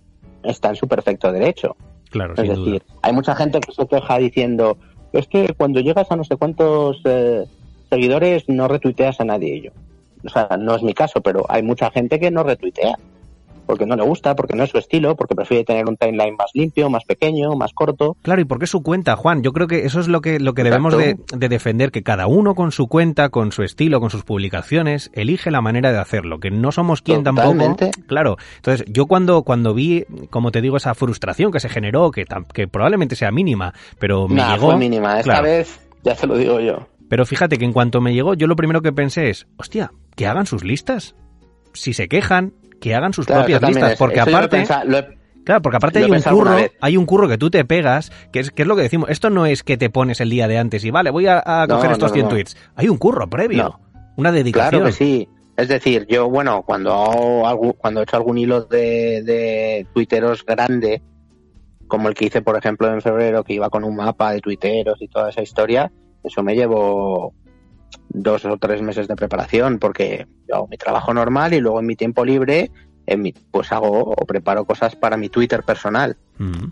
[0.43, 1.75] está en su perfecto derecho.
[2.09, 2.99] Claro, Es decir, duda.
[3.01, 4.77] hay mucha gente que se queja diciendo,
[5.11, 7.45] es que cuando llegas a no sé cuántos eh,
[7.89, 9.61] seguidores no retuiteas a nadie.
[9.61, 9.71] Yo,
[10.23, 12.97] o sea, no es mi caso, pero hay mucha gente que no retuitea.
[13.65, 16.51] Porque no le gusta, porque no es su estilo, porque prefiere tener un timeline más
[16.53, 18.17] limpio, más pequeño, más corto.
[18.21, 19.41] Claro, y porque es su cuenta, Juan.
[19.43, 22.55] Yo creo que eso es lo que, lo que debemos de, defender, que cada uno
[22.55, 26.51] con su cuenta, con su estilo, con sus publicaciones, elige la manera de hacerlo, que
[26.51, 27.53] no somos quien tampoco.
[27.53, 27.91] Totalmente.
[28.07, 28.37] Claro.
[28.57, 32.67] Entonces, yo cuando, cuando vi, como te digo, esa frustración que se generó, que, que
[32.67, 34.67] probablemente sea mínima, pero me Nada, llegó.
[34.67, 35.19] fue mínima.
[35.19, 35.43] Esta claro.
[35.43, 36.87] vez ya se lo digo yo.
[37.09, 40.27] Pero fíjate que en cuanto me llegó, yo lo primero que pensé es, hostia, que
[40.27, 41.15] hagan sus listas.
[41.73, 45.77] Si se quejan, que hagan sus Claro, propias listas, es- porque aparte, he- claro, porque
[45.77, 48.67] aparte hay un curro, hay un curro que tú te pegas, que es, que es
[48.67, 51.09] lo que decimos, esto no es que te pones el día de antes y vale,
[51.09, 52.29] voy a, coger no, estos no, 100 no.
[52.29, 52.57] tweets.
[52.75, 53.79] Hay un curro previo, No.
[54.17, 54.69] una dedicación.
[54.69, 55.27] Claro que sí.
[55.55, 56.91] Es decir, yo, bueno, cuando
[57.45, 61.01] hago cuando he hecho algún hilo de, de tuiteros grande,
[61.87, 64.99] como el que hice, por ejemplo, en febrero, que iba con un mapa de tuiteros
[64.99, 65.91] y toda esa historia,
[66.23, 67.33] eso me llevó
[68.09, 71.85] dos o tres meses de preparación, porque yo hago mi trabajo normal y luego en
[71.85, 72.71] mi tiempo libre,
[73.05, 76.17] en mi, pues hago o preparo cosas para mi Twitter personal.
[76.37, 76.67] Mm,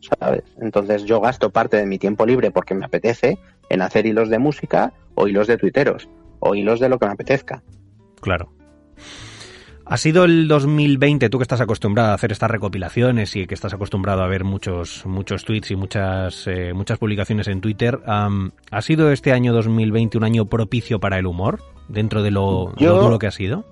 [0.00, 0.44] ¿sabes?
[0.60, 4.38] Entonces yo gasto parte de mi tiempo libre porque me apetece en hacer hilos de
[4.38, 6.08] música o hilos de tuiteros
[6.40, 7.62] o hilos de lo que me apetezca.
[8.20, 8.52] Claro.
[9.90, 13.72] Ha sido el 2020, tú que estás acostumbrado a hacer estas recopilaciones y que estás
[13.72, 19.10] acostumbrado a ver muchos muchos tweets y muchas eh, muchas publicaciones en Twitter, ¿ha sido
[19.10, 23.30] este año 2020 un año propicio para el humor dentro de lo, duro que ha
[23.30, 23.64] sido?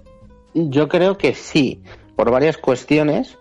[0.55, 1.83] Yo creo que sí,
[2.17, 3.37] por varias cuestiones.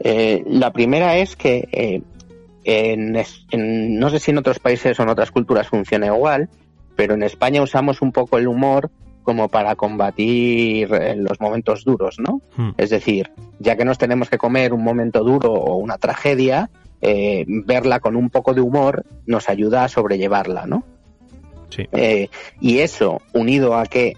[0.00, 2.02] Eh, la primera es que eh,
[2.64, 6.48] en, no sé si en otros países o en otras culturas funciona igual,
[6.96, 8.90] pero en España usamos un poco el humor
[9.26, 12.42] como para combatir los momentos duros, ¿no?
[12.56, 12.70] Hmm.
[12.76, 16.70] Es decir, ya que nos tenemos que comer un momento duro o una tragedia,
[17.02, 20.84] eh, verla con un poco de humor nos ayuda a sobrellevarla, ¿no?
[21.70, 21.88] Sí.
[21.90, 22.28] Eh,
[22.60, 24.16] y eso, unido a que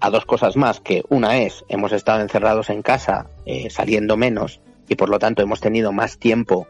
[0.00, 4.60] a dos cosas más, que una es, hemos estado encerrados en casa, eh, saliendo menos,
[4.88, 6.66] y por lo tanto hemos tenido más tiempo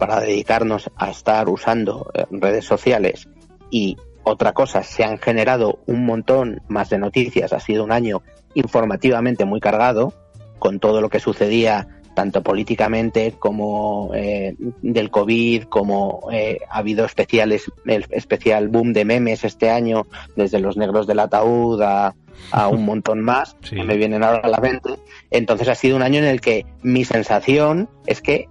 [0.00, 3.28] para dedicarnos a estar usando redes sociales
[3.70, 3.96] y
[4.28, 8.22] otra cosa, se han generado un montón más de noticias, ha sido un año
[8.54, 10.12] informativamente muy cargado,
[10.58, 11.86] con todo lo que sucedía
[12.16, 19.04] tanto políticamente como eh, del COVID, como eh, ha habido especiales, el especial boom de
[19.04, 22.14] memes este año, desde los negros del ataúd a,
[22.68, 24.90] un montón más, que me vienen ahora a la mente.
[25.30, 28.48] Entonces ha sido un año en el que mi sensación es que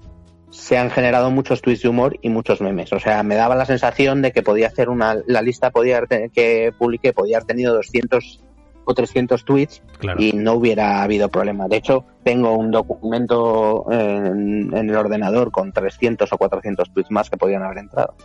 [0.56, 2.94] se han generado muchos tweets de humor y muchos memes.
[2.94, 6.02] O sea, me daba la sensación de que podía hacer una, la lista podía
[6.34, 8.42] que publiqué podía haber tenido 200
[8.86, 9.84] o 300 tweets
[10.18, 11.68] y no hubiera habido problema.
[11.68, 17.38] De hecho, tengo un documento en, el ordenador con 300 o 400 tweets más que
[17.38, 18.16] podían haber entrado.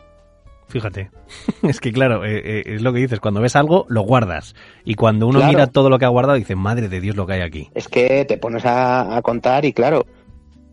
[0.69, 1.11] Fíjate,
[1.62, 4.95] es que claro, eh, eh, es lo que dices, cuando ves algo lo guardas y
[4.95, 7.40] cuando uno mira todo lo que ha guardado dice, madre de Dios lo que hay
[7.40, 7.71] aquí.
[7.75, 10.07] Es que te pones a contar y claro,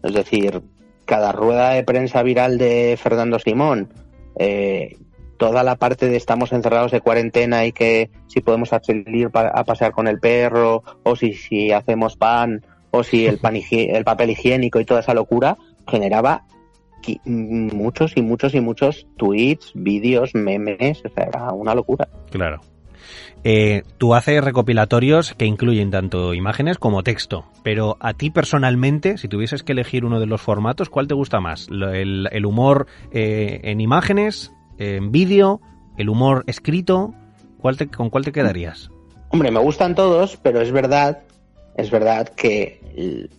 [0.03, 0.61] es decir,
[1.07, 3.89] cada rueda de prensa viral de Fernando Simón,
[4.37, 4.97] eh,
[5.37, 9.93] toda la parte de estamos encerrados de cuarentena y que si podemos salir a pasear
[9.93, 14.79] con el perro, o si, si hacemos pan, o si el, pan el papel higiénico
[14.79, 16.43] y toda esa locura, generaba
[17.25, 22.07] muchos y muchos y muchos tweets, vídeos, memes, o sea, era una locura.
[22.29, 22.59] Claro.
[23.43, 29.27] Eh, tú haces recopilatorios que incluyen tanto imágenes como texto, pero a ti personalmente, si
[29.27, 31.67] tuvieses que elegir uno de los formatos, ¿cuál te gusta más?
[31.69, 35.61] ¿El, humor eh, en imágenes, en vídeo,
[35.97, 37.13] el humor escrito?
[37.59, 38.89] ¿Cuál ¿Con cuál te quedarías?
[39.29, 41.19] Hombre, me gustan todos, pero es verdad,
[41.75, 43.29] es verdad que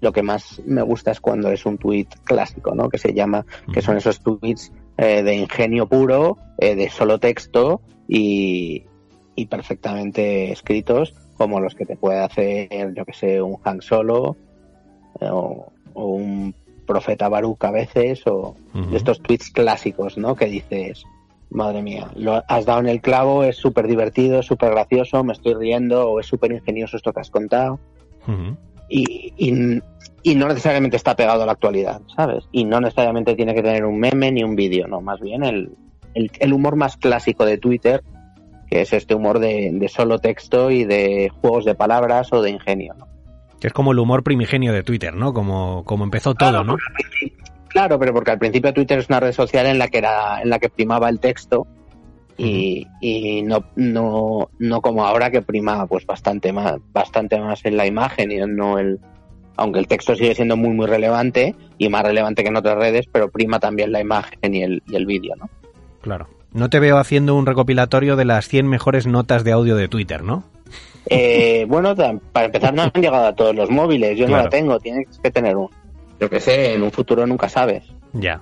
[0.00, 2.88] lo que más me gusta es cuando es un tuit clásico, ¿no?
[2.88, 8.84] Que se llama, que son esos tweets eh, de ingenio puro, de solo texto y,
[9.50, 14.36] perfectamente escritos como los que te puede hacer, yo que sé, un Han Solo
[15.20, 16.54] eh, o, un
[16.86, 18.54] Profeta Baruch a veces o
[18.92, 20.36] estos tweets clásicos, ¿no?
[20.36, 21.02] Que dices,
[21.50, 25.54] madre mía, lo has dado en el clavo, es súper divertido, súper gracioso, me estoy
[25.54, 27.80] riendo o es súper ingenioso esto que has contado.
[28.88, 29.82] Y, y,
[30.22, 32.44] y, no necesariamente está pegado a la actualidad, ¿sabes?
[32.52, 35.70] Y no necesariamente tiene que tener un meme ni un vídeo, no, más bien el,
[36.14, 38.02] el, humor más clásico de Twitter,
[38.68, 42.94] que es este humor de, solo texto y de juegos de palabras o de ingenio.
[43.60, 45.32] Que es como el humor primigenio de Twitter, ¿no?
[45.32, 46.76] Como, como empezó todo, ¿no?
[47.68, 50.48] Claro, pero porque al principio Twitter es una red social en la que era, en
[50.48, 51.66] la que primaba el texto
[52.38, 57.76] y, y no, no, no como ahora que prima pues bastante más, bastante más en
[57.76, 59.00] la imagen y no el,
[59.56, 63.06] aunque el texto sigue siendo muy muy relevante y más relevante que en otras redes,
[63.10, 65.48] pero prima también la imagen y el, y el vídeo, ¿no?
[66.02, 66.28] Claro.
[66.52, 70.22] No te veo haciendo un recopilatorio de las 100 mejores notas de audio de Twitter,
[70.22, 70.44] ¿no?
[71.06, 71.94] Eh, bueno,
[72.32, 75.30] para empezar no han llegado a todos los móviles, yo no la tengo, tienes que
[75.30, 75.68] tener un.
[76.18, 77.84] Yo que sé, en un futuro nunca sabes.
[78.18, 78.40] Ya.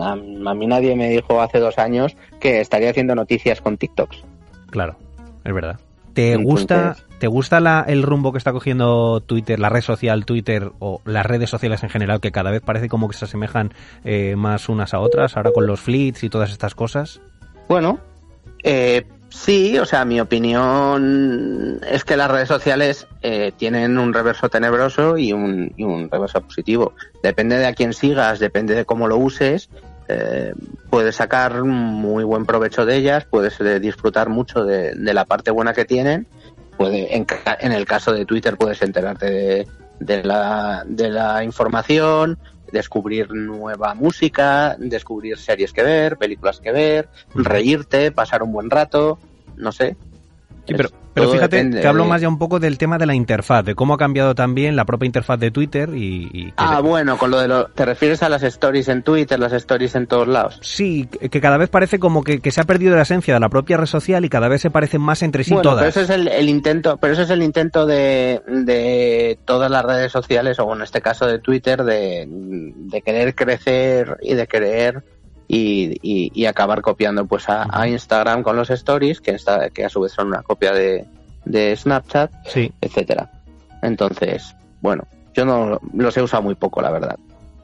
[0.00, 4.24] A, a, mí nadie me dijo hace dos años que estaría haciendo noticias con TikToks.
[4.70, 4.96] Claro,
[5.44, 5.78] es verdad.
[6.14, 10.70] ¿Te gusta, ¿te gusta la, el rumbo que está cogiendo Twitter, la red social Twitter
[10.78, 14.36] o las redes sociales en general, que cada vez parece como que se asemejan eh,
[14.36, 17.20] más unas a otras, ahora con los fleets y todas estas cosas?
[17.68, 17.98] Bueno,
[18.62, 24.48] eh, sí, o sea, mi opinión es que las redes sociales eh, tienen un reverso
[24.48, 26.94] tenebroso y un, y un reverso positivo.
[27.22, 29.68] Depende de a quién sigas, depende de cómo lo uses,
[30.08, 30.52] eh,
[30.90, 35.72] puedes sacar muy buen provecho de ellas, puedes eh, disfrutar mucho de, la parte buena
[35.72, 36.26] que tienen.
[36.76, 39.66] Puede, en, el caso de Twitter puedes enterarte
[40.00, 42.38] de, la, de la información,
[42.74, 49.18] descubrir nueva música, descubrir series que ver, películas que ver, reírte, pasar un buen rato,
[49.56, 49.96] no sé.
[50.66, 53.64] Sí, pero, pero fíjate que hablo más ya un poco del tema de la interfaz,
[53.64, 56.52] de cómo ha cambiado también la propia interfaz de Twitter y...
[56.56, 57.66] ah, bueno, con lo de lo...
[57.66, 60.58] ¿Te refieres a las stories en Twitter, las stories en todos lados?
[60.62, 63.76] Sí, que cada vez parece como que, se ha perdido la esencia de la propia
[63.76, 65.94] red social y cada vez se parecen más entre sí bueno, todas.
[65.94, 70.12] Pero ese es el, intento, pero ese es el intento de, de todas las redes
[70.12, 75.04] sociales, o en este caso de Twitter, de, de querer crecer y de querer
[75.56, 80.00] y, y, acabar copiando pues a, Instagram con los stories, que, está, que a su
[80.00, 81.04] vez son una copia de,
[81.44, 82.72] de Snapchat, sí.
[82.80, 83.30] etcétera.
[83.82, 87.16] Entonces, bueno, yo no los he usado muy poco, la verdad.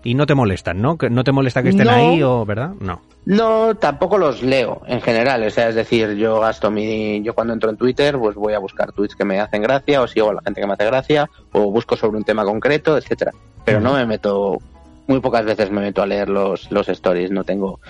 [0.03, 0.97] Y no te molestan, ¿no?
[1.11, 2.71] ¿No te molesta que estén ahí o, verdad?
[2.81, 3.03] No.
[3.27, 5.43] No, tampoco los leo en general.
[5.43, 7.23] O sea, es decir, yo gasto mi.
[7.23, 10.09] Yo cuando entro en Twitter, pues voy a buscar tweets que me hacen gracia, o
[10.09, 13.33] sigo a la gente que me hace gracia, o busco sobre un tema concreto, etcétera.
[13.63, 14.59] Pero no me meto
[15.11, 17.81] muy pocas veces me meto a leer los, los stories, no tengo...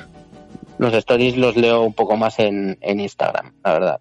[0.79, 4.01] Los stories los leo un poco más en, en Instagram, la verdad.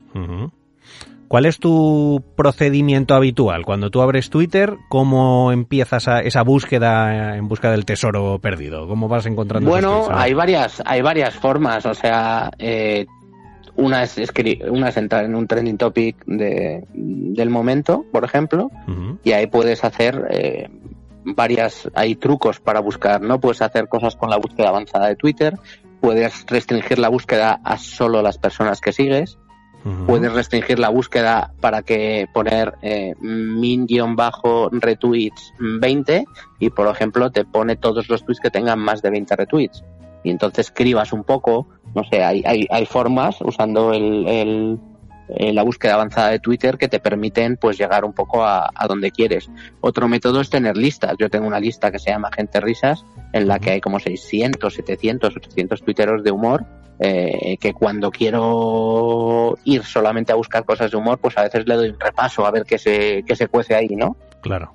[1.28, 3.66] ¿Cuál es tu procedimiento habitual?
[3.66, 8.88] Cuando tú abres Twitter, ¿cómo empiezas a esa búsqueda en busca del tesoro perdido?
[8.88, 11.86] ¿Cómo vas encontrando Bueno, hay varias, hay varias formas.
[11.86, 13.06] O sea, eh,
[13.76, 14.16] una, es
[14.70, 18.72] una es entrar en un trending topic de, del momento, por ejemplo,
[19.26, 20.70] y ahí puedes hacer eh,
[21.24, 23.40] varias, hay trucos para buscar, ¿no?
[23.40, 25.58] Puedes hacer cosas con la búsqueda avanzada de Twitter,
[26.00, 29.38] puedes restringir la búsqueda a solo las personas que sigues,
[30.06, 33.94] puedes restringir la búsqueda para que poner eh, min-retweets
[35.60, 36.26] 20
[36.60, 39.84] y, por ejemplo, te pone todos los tweets que tengan más de 20 retweets.
[40.24, 44.80] Y entonces escribas un poco, no sé, hay, hay, hay formas usando el
[45.36, 49.12] eh, la búsqueda avanzada de Twitter que te permiten pues llegar un poco a, donde
[49.12, 49.50] quieres.
[49.82, 51.16] Otro método es tener listas.
[51.20, 54.74] Yo tengo una lista que se llama Gente Risas en la que hay como 600,
[54.74, 56.66] 700, 800 tuiteros de humor
[57.00, 61.76] eh, que cuando quiero ir solamente a buscar cosas de humor pues a veces le
[61.76, 64.18] doy un repaso a ver qué se, qué se cuece ahí, ¿no?
[64.42, 64.74] Claro.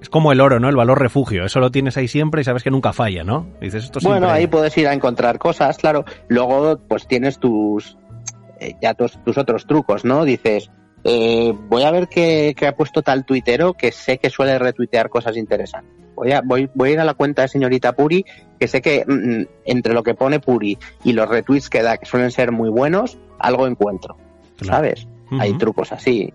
[0.00, 0.68] Es como el oro, ¿no?
[0.68, 1.44] El valor refugio.
[1.44, 3.46] Eso lo tienes ahí siempre y sabes que nunca falla, ¿no?
[3.60, 6.04] Dices, esto Bueno, ahí puedes ir a encontrar cosas, claro.
[6.28, 7.96] Luego, pues tienes tus,
[8.80, 10.24] ya tus, otros trucos, ¿no?
[10.24, 10.70] Dices,
[11.04, 15.36] eh, voy a ver qué, ha puesto tal tuitero que sé que suele retuitear cosas
[15.36, 15.92] interesantes.
[16.14, 18.24] Voy a, voy, voy a ir a la cuenta de señorita Puri,
[18.58, 21.98] que sé que mm, mm, entre lo que pone Puri y los retweets que da,
[21.98, 24.16] que suelen ser muy buenos, algo encuentro.
[24.62, 25.06] ¿Sabes?
[25.38, 26.32] Hay trucos así.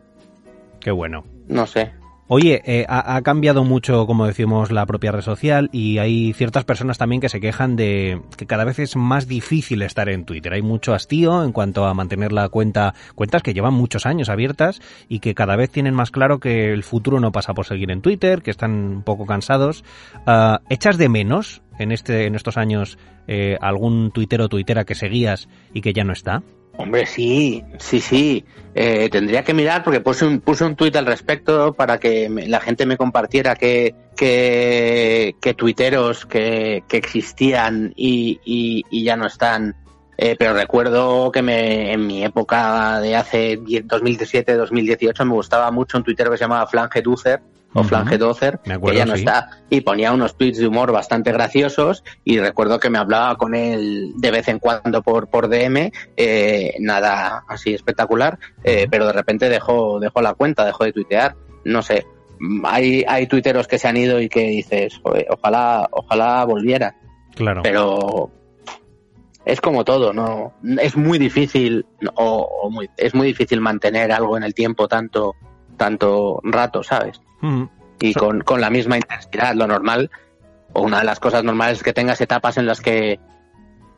[0.80, 1.24] Qué bueno.
[1.48, 1.91] No sé.
[2.34, 6.98] Oye, eh, ha, cambiado mucho, como decimos, la propia red social y hay ciertas personas
[6.98, 10.54] también que se quejan de que cada vez es más difícil estar en Twitter.
[10.54, 14.80] Hay mucho hastío en cuanto a mantener la cuenta, cuentas que llevan muchos años abiertas
[15.10, 18.02] y que cada vez tienen más claro que el futuro no pasa por seguir en
[18.02, 19.84] Twitter, que están un poco cansados.
[20.26, 24.96] Ah, ¿Echas de menos en este, en estos años eh, algún tuitero o tuitera que
[24.96, 26.44] seguías y que ya no está?
[26.82, 28.46] Hombre, sí, sí, sí.
[28.74, 32.60] Eh, tendría que mirar porque puse un, puse un tuit al respecto para que la
[32.62, 39.76] gente me compartiera que, que, tuiteros que, que existían y, y, ya no están.
[40.17, 46.04] Eh, pero recuerdo que me, en mi época de hace 2017-2018 me gustaba mucho un
[46.04, 47.41] tuitero que se llamaba Flange Ducer,
[47.74, 52.04] o Flange Dozer, que ya no está, y ponía unos tweets de humor bastante graciosos
[52.26, 56.76] y recuerdo que me hablaba con él de vez en cuando por, por DM, eh,
[56.80, 61.82] nada así espectacular, eh, pero de repente dejó, dejó la cuenta, dejó de tuitear, no
[61.82, 62.06] sé,
[62.64, 66.96] hay, hay tuiteros que se han ido y que dices, ojalá, ojalá volviera.
[67.36, 67.62] Claro.
[67.64, 68.32] Pero
[69.46, 70.54] es como todo, ¿no?
[70.80, 75.36] Es muy difícil, o, muy, es muy difícil mantener algo en el tiempo tanto,
[75.78, 77.22] tanto rato, ¿sabes?
[77.99, 80.10] Y con, con, la misma intensidad, lo normal,
[80.73, 83.19] o una de las cosas normales es que tengas etapas en las que,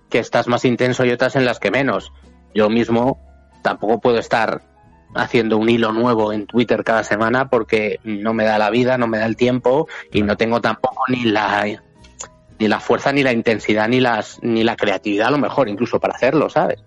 [0.09, 2.11] que estás más intenso y otras en las que menos.
[2.53, 3.19] Yo mismo
[3.63, 4.61] tampoco puedo estar
[5.15, 9.07] haciendo un hilo nuevo en Twitter cada semana porque no me da la vida, no
[9.07, 11.65] me da el tiempo y no tengo tampoco ni la
[12.59, 15.99] ni la fuerza ni la intensidad ni las ni la creatividad a lo mejor incluso
[15.99, 16.83] para hacerlo, ¿sabes?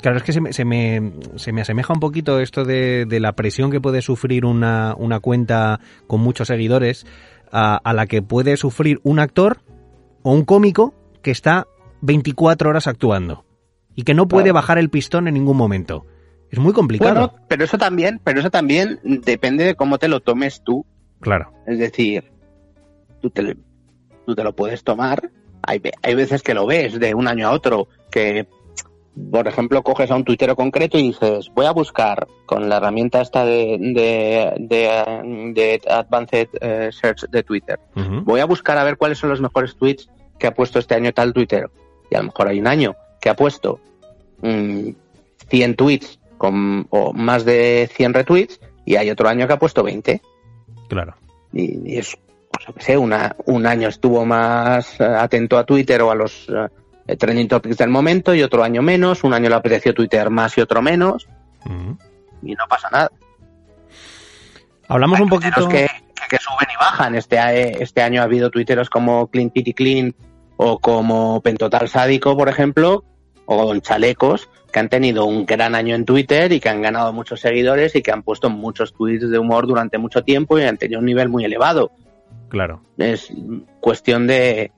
[0.00, 3.20] Claro, es que se me, se me, se me asemeja un poquito esto de, de
[3.20, 7.06] la presión que puede sufrir una, una cuenta con muchos seguidores
[7.50, 9.58] a, a, la que puede sufrir un actor
[10.22, 11.66] o un cómico que está
[12.02, 13.44] 24 horas actuando
[13.94, 16.04] y que no puede bajar el pistón en ningún momento.
[16.50, 17.28] Es muy complicado.
[17.28, 20.86] Bueno, pero eso también, pero eso también depende de cómo te lo tomes tú.
[21.20, 21.52] Claro.
[21.66, 22.30] Es decir,
[23.20, 23.56] tú te,
[24.26, 25.30] tú te lo puedes tomar.
[25.62, 28.46] Hay, hay veces que lo ves de un año a otro, que
[29.30, 33.22] por ejemplo, coges a un tuitero concreto y dices, voy a buscar con la herramienta
[33.22, 33.78] esta de,
[34.58, 39.76] de, Advanced eh, Search de Twitter, voy a buscar a ver cuáles son los mejores
[39.76, 41.70] tweets que ha puesto este año tal tuitero.
[42.10, 43.80] Y a lo mejor hay un año que ha puesto
[44.40, 44.94] 100
[45.50, 49.82] mm, tweets con o más de 100 retweets y hay otro año que ha puesto
[49.82, 50.20] 20.
[50.88, 51.14] Claro.
[51.52, 52.16] Y, y es,
[52.52, 56.48] pues, qué sé, una, un año estuvo más eh, atento a Twitter o a los
[57.06, 60.56] eh, trending topics del momento y otro año menos, un año le apreció Twitter más
[60.58, 61.26] y otro menos
[62.42, 63.10] y no pasa nada.
[64.88, 65.68] Hablamos Hay un poquito...
[65.68, 65.88] que,
[66.30, 67.14] que, suben y bajan.
[67.14, 70.14] Este, a- este año ha habido tuiteros como Clean Pity Clean
[70.56, 73.04] o como Pentotal Sádico, por ejemplo,
[73.46, 77.12] o Don Chalecos, que han tenido un gran año en Twitter y que han ganado
[77.12, 80.78] muchos seguidores y que han puesto muchos tweets de humor durante mucho tiempo y han
[80.78, 81.90] tenido un nivel muy elevado.
[82.48, 82.80] Claro.
[82.96, 83.32] Es
[83.80, 84.70] cuestión de,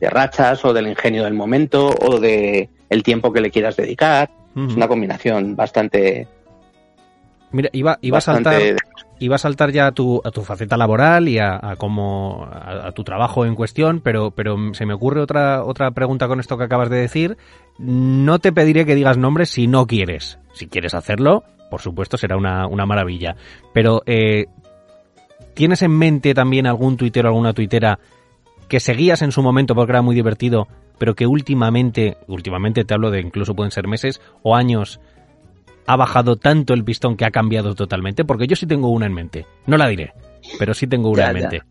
[0.00, 4.30] de rachas o del ingenio del momento o de el tiempo que le quieras dedicar.
[4.56, 6.26] Es una combinación bastante,
[7.52, 8.60] Mira, iba, iba a saltar...
[9.18, 12.88] iba a saltar ya a tu, a tu faceta laboral y a, a cómo a,
[12.88, 16.58] a tu trabajo en cuestión, pero, pero se me ocurre otra, otra pregunta con esto
[16.58, 17.36] que acabas de decir.
[17.78, 20.38] No te pediré que digas nombres si no quieres.
[20.52, 23.36] Si quieres hacerlo, por supuesto, será una, una maravilla.
[23.72, 24.46] Pero, eh,
[25.54, 27.98] ¿tienes en mente también algún tuitero o alguna tuitera
[28.68, 33.10] que seguías en su momento porque era muy divertido, pero que últimamente, últimamente te hablo
[33.10, 35.00] de incluso pueden ser meses o años,
[35.86, 38.24] ha bajado tanto el pistón que ha cambiado totalmente?
[38.24, 39.46] Porque yo sí tengo una en mente.
[39.66, 40.12] No la diré,
[40.58, 41.48] pero sí tengo una Ya, en ya.
[41.48, 41.62] mente.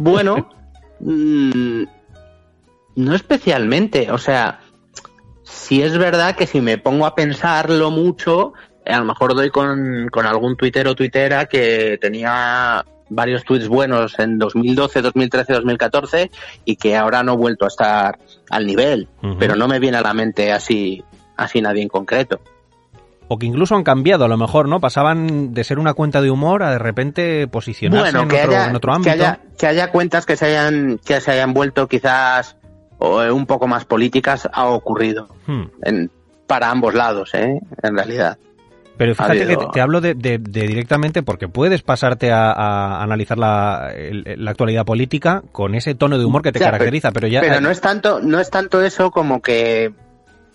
[0.00, 0.48] Bueno,
[1.00, 1.82] mm,
[2.96, 4.10] no especialmente.
[4.10, 4.60] O sea,
[5.42, 8.54] si es verdad que si me pongo a pensarlo mucho,
[8.86, 14.18] a lo mejor doy con, con algún tuitero o tuitera que tenía varios tweets buenos
[14.18, 16.30] en 2012, 2013, 2014
[16.64, 19.08] y que ahora no ha vuelto a estar al nivel.
[19.38, 21.04] Pero no me viene a la mente así,
[21.36, 22.40] así nadie en concreto.
[23.28, 24.80] O que incluso han cambiado, a lo mejor, ¿no?
[24.80, 28.50] Pasaban de ser una cuenta de humor a de repente posicionarse bueno, en, que otro,
[28.50, 29.10] haya, en otro que ámbito.
[29.12, 32.56] haya, que haya cuentas que se hayan, que se hayan vuelto quizás
[32.98, 35.62] o, eh, un poco más políticas ha ocurrido Hmm.
[35.82, 36.10] en-
[36.48, 37.60] para ambos lados, ¿eh?
[37.84, 38.36] en realidad.
[39.00, 42.52] Pero fíjate habido- que te, te hablo de, de- de directamente porque puedes pasarte a,
[42.52, 46.66] a analizar la, el- la actualidad política con ese tono de humor que te Ya,
[46.66, 47.40] caracteriza, pero, ya...
[47.40, 49.94] Pero no es tanto, no es tanto eso como que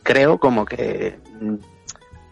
[0.04, 1.56] creo como que mm,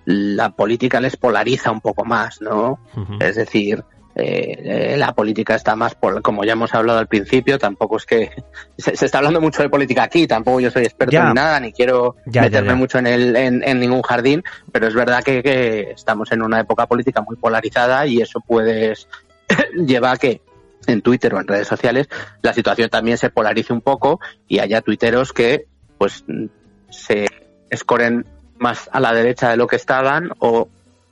[0.06, 2.78] la política les polariza un poco más, ¿no?
[3.20, 3.84] Es decir,
[4.16, 8.06] eh, eh, la política está más, por, como ya hemos hablado al principio, tampoco es
[8.06, 8.32] que
[8.78, 11.28] se, se está hablando mucho de política aquí, tampoco yo soy experto Ya.
[11.30, 12.76] ni nada, ni quiero Ya, meterme ya.
[12.76, 16.60] mucho en, el, en, en ningún jardín, pero es verdad que, que estamos en una
[16.60, 19.08] época política muy polarizada y eso puedes
[19.76, 20.42] lleva a que
[20.86, 22.08] en Twitter o en redes sociales
[22.42, 25.66] la situación también se polarice un poco y haya tuiteros que
[25.98, 26.26] pues
[26.90, 27.28] se
[27.70, 28.26] escoren
[28.60, 30.68] más a la derecha de lo que estaban o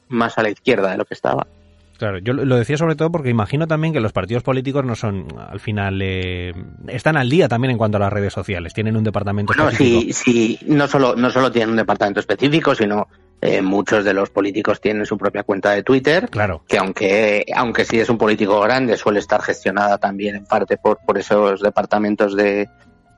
[0.10, 1.48] más a la izquierda de lo que estaban.
[2.02, 5.28] Claro, yo lo decía sobre todo porque imagino también que los partidos políticos no son,
[5.38, 6.52] al final, eh,
[6.88, 10.02] están al día también en cuanto a las redes sociales, tienen un departamento Bueno, específico.
[10.12, 13.08] sí, sí, no solo, no solo tienen un departamento específico, sino
[13.40, 17.86] eh, muchos de los políticos tienen su propia cuenta de Twitter, Claro, que aunque, aunque
[17.86, 22.36] sí es un político grande, suele estar gestionada también en parte por, por esos departamentos
[22.36, 22.68] de,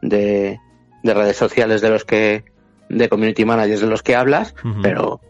[0.02, 0.60] de,
[1.04, 2.44] de redes sociales de los que,
[2.90, 5.22] de community managers de los que hablas, pero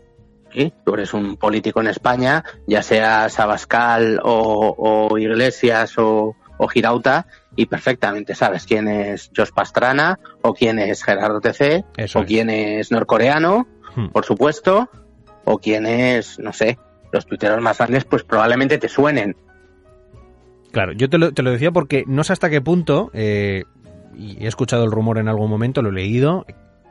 [0.53, 4.75] sí, tú eres un político en España, ya seas Abascal o,
[5.09, 7.25] o Iglesias o, o Girauta,
[7.55, 12.27] y perfectamente sabes quién es Josh Pastrana, o quién es Gerardo TC, Eso o es.
[12.27, 14.07] quién es norcoreano, Hmm.
[14.07, 14.89] por supuesto,
[15.45, 16.79] o quién es, no sé,
[17.11, 19.35] los tuiteros más grandes, pues probablemente te suenen.
[20.71, 23.65] Claro, yo te lo, te lo decía porque no sé hasta qué punto, eh,
[24.15, 26.45] y he escuchado el rumor en algún momento, lo he leído,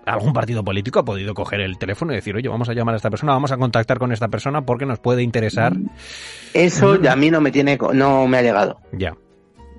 [0.06, 2.96] algún partido político ha podido coger el teléfono y decir, oye, vamos a llamar a
[2.96, 5.74] esta persona, vamos a contactar con esta persona porque nos puede interesar.
[6.54, 8.78] Eso ya a mí no me tiene, no me ha llegado.
[8.92, 9.16] Ya.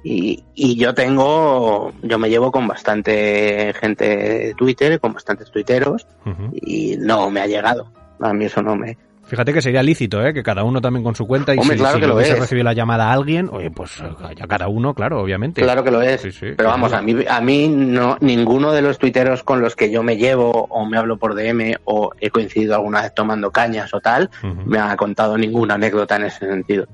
[0.03, 6.05] Y, y yo tengo, yo me llevo con bastante gente de Twitter, con bastantes tuiteros,
[6.53, 7.88] y no me ha llegado.
[8.19, 8.97] A mí eso no me...
[9.26, 10.34] Fíjate que sería lícito, ¿eh?
[10.34, 12.39] Que cada uno también con su cuenta y Hombre, si, claro si que lo es.
[12.39, 14.03] recibido la llamada a alguien, oye, pues
[14.38, 15.61] ya cada uno, claro, obviamente.
[15.61, 16.21] Claro que lo es.
[16.21, 19.76] Sí, sí, pero vamos, a mí, a mí no, ninguno de los tuiteros con los
[19.76, 23.51] que yo me llevo o me hablo por DM o he coincidido alguna vez tomando
[23.51, 24.30] cañas o tal,
[24.65, 26.86] me ha contado ninguna anécdota en ese sentido.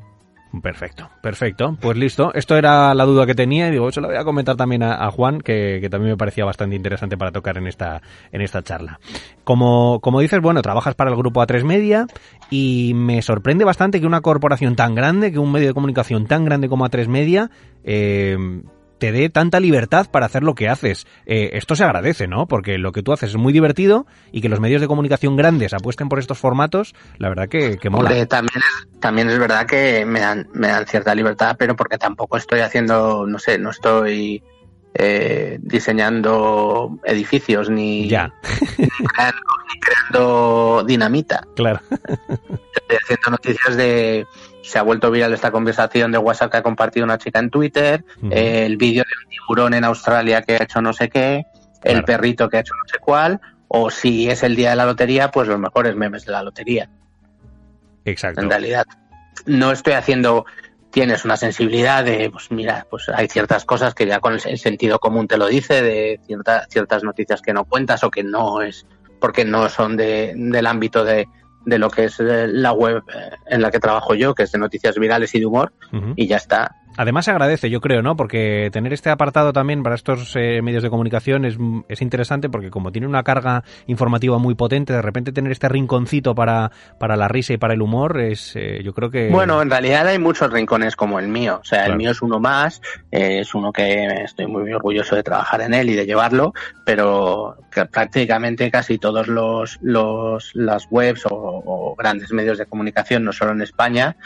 [0.62, 1.78] Perfecto, perfecto.
[1.80, 2.34] Pues listo.
[2.34, 5.06] Esto era la duda que tenía y digo, se lo voy a comentar también a,
[5.06, 8.64] a Juan, que, que también me parecía bastante interesante para tocar en esta, en esta
[8.64, 9.00] charla.
[9.44, 12.08] Como, como dices, bueno, trabajas para el grupo A3 Media
[12.50, 16.46] y me sorprende bastante que una corporación tan grande, que un medio de comunicación tan
[16.46, 17.52] grande como A3 Media,
[17.84, 18.36] eh,
[19.00, 21.08] te dé tanta libertad para hacer lo que haces.
[21.26, 22.48] Eh, esto se agradece, ¿no?
[22.48, 25.74] Porque lo que tú haces es muy divertido y que los medios de comunicación grandes
[25.74, 28.10] apuesten por estos formatos, la verdad que, que mola.
[28.10, 31.98] Hombre, también, es, también es verdad que me dan, me dan cierta libertad, pero porque
[31.98, 34.44] tampoco estoy haciendo, no sé, no estoy
[34.94, 38.34] eh, diseñando edificios ni, Ya,
[38.78, 39.42] ni creando,
[39.74, 41.48] ni creando dinamita.
[41.56, 41.80] claro.
[41.90, 44.26] haciendo noticias de
[44.62, 48.04] se ha vuelto viral esta conversación de WhatsApp que ha compartido una chica en Twitter,
[48.30, 51.46] eh, el vídeo de un tiburón en Australia que ha hecho no sé qué,
[51.84, 54.86] el perrito que ha hecho no sé cuál, o si es el día de la
[54.86, 56.90] lotería, pues los mejores memes de la lotería.
[58.06, 58.42] Exacto.
[58.42, 58.86] En realidad,
[59.46, 60.46] no estoy haciendo
[60.92, 65.00] tienes una sensibilidad de, pues mira, pues hay ciertas cosas que ya con el sentido
[65.00, 68.88] común te lo dice, de ciertas ciertas noticias que no cuentas o que no es,
[69.20, 71.28] porque no son de, del ámbito de,
[71.66, 74.52] de lo que es eh, la web eh, en la que trabajo yo, que es
[74.52, 75.74] de noticias virales y de humor,
[76.16, 76.76] y ya está.
[77.00, 78.18] Además se agradece, yo creo, ¿no?
[78.18, 81.56] Porque tener este apartado también para estos eh, medios de comunicación es,
[81.88, 86.36] es, interesante porque como tiene una carga informativa muy potente, de repente tener este rinconcito
[86.36, 89.30] para, para la risa y para el humor es, eh, yo creo que...
[89.30, 91.60] Bueno, en realidad hay muchos rincones como el mío.
[91.62, 92.82] O sea, el mío es uno más,
[93.12, 96.54] eh, es uno que estoy muy orgulloso de trabajar en él y de llevarlo,
[96.86, 103.24] pero que prácticamente casi todos los, los las webs o, o, grandes medios de comunicación,
[103.24, 104.18] no solo en España,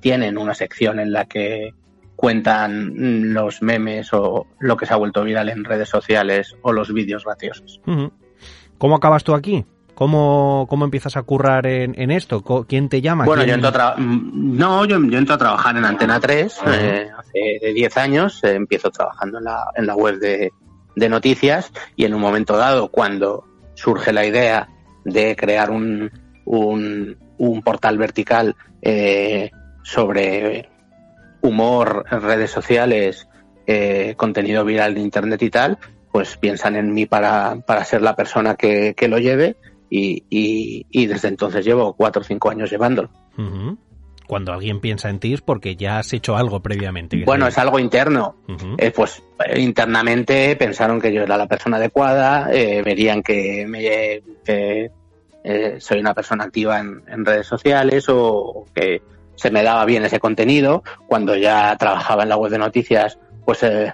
[0.00, 1.74] tienen una sección en la que
[2.16, 6.92] cuentan los memes o lo que se ha vuelto viral en redes sociales o los
[6.92, 7.80] vídeos graciosos.
[8.78, 9.64] ¿Cómo acabas tú aquí?
[9.94, 12.42] ¿Cómo, cómo empiezas a currar en, en esto?
[12.68, 13.24] ¿Quién te llama?
[13.24, 17.72] Bueno, yo entro a no, yo, yo, entro a trabajar en Antena 3 eh, hace
[17.72, 18.44] 10 años.
[18.44, 20.52] Eh, empiezo trabajando en la, en la web de,
[20.96, 23.44] de, noticias y en un momento dado, cuando
[23.74, 24.68] surge la idea
[25.06, 26.10] de crear un,
[26.44, 29.50] un, un portal vertical eh,
[29.82, 30.68] sobre
[31.48, 33.28] humor, redes sociales,
[33.66, 35.78] eh, contenido viral de internet y tal,
[36.12, 39.56] pues piensan en mí para, para ser la persona que, que lo lleve
[39.90, 43.10] y, y, y, desde entonces llevo cuatro o cinco años llevándolo.
[43.36, 43.78] Uh -huh.
[44.26, 47.22] Cuando alguien piensa en ti es porque ya has hecho algo previamente.
[47.24, 48.36] Bueno, es algo interno.
[48.48, 48.74] Uh -huh.
[48.78, 49.22] eh, pues
[49.56, 54.90] internamente pensaron que yo era la persona adecuada, eh, verían que, me, eh,
[55.78, 59.02] soy una persona activa en, en redes sociales o que
[59.36, 60.82] se me daba bien ese contenido.
[61.06, 63.92] Cuando ya trabajaba en la web de noticias, pues eh,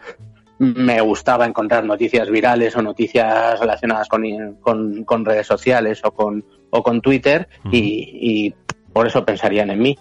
[0.59, 4.22] me gustaba encontrar noticias virales o noticias relacionadas con,
[4.61, 7.74] con, con redes sociales o con, o con Twitter uh -huh.
[7.74, 8.55] y, y,
[8.93, 9.99] por eso pensarían en mí.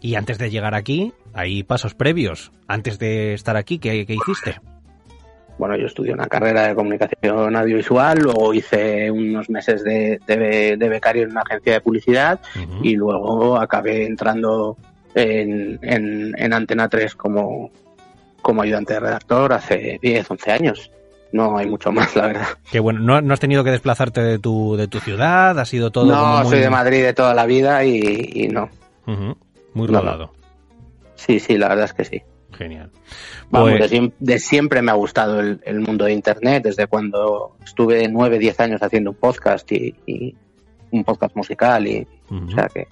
[0.00, 2.52] Y antes de llegar aquí, hay pasos previos.
[2.68, 4.60] Antes de estar aquí, ¿qué, qué hiciste?
[5.58, 10.88] Bueno, yo estudié una carrera de comunicación audiovisual, luego hice unos meses de, de, de
[10.88, 12.80] becario en una agencia de publicidad uh -huh.
[12.82, 14.76] y luego acabé entrando
[15.14, 17.70] en, en, en, Antena 3 como,
[18.40, 20.90] como ayudante de redactor hace 10, 11 años.
[21.32, 22.48] No hay mucho más, la verdad.
[22.70, 23.00] Qué bueno.
[23.00, 25.58] ¿No, no has tenido que desplazarte de tu, de tu ciudad?
[25.58, 26.50] ¿Ha sido todo No, muy...
[26.50, 28.68] soy de Madrid de toda la vida y, y no.
[29.06, 29.36] Uh -huh.
[29.74, 30.26] Muy rodado.
[30.26, 30.32] No.
[31.14, 32.22] Sí, sí, la verdad es que sí.
[32.52, 32.90] Genial.
[33.50, 33.90] Vamos, pues...
[33.90, 38.38] de, de, siempre me ha gustado el, el, mundo de Internet, desde cuando estuve nueve,
[38.38, 40.34] diez años haciendo un podcast y, y
[40.90, 42.48] un podcast musical y, uh -huh.
[42.48, 42.86] o sea que...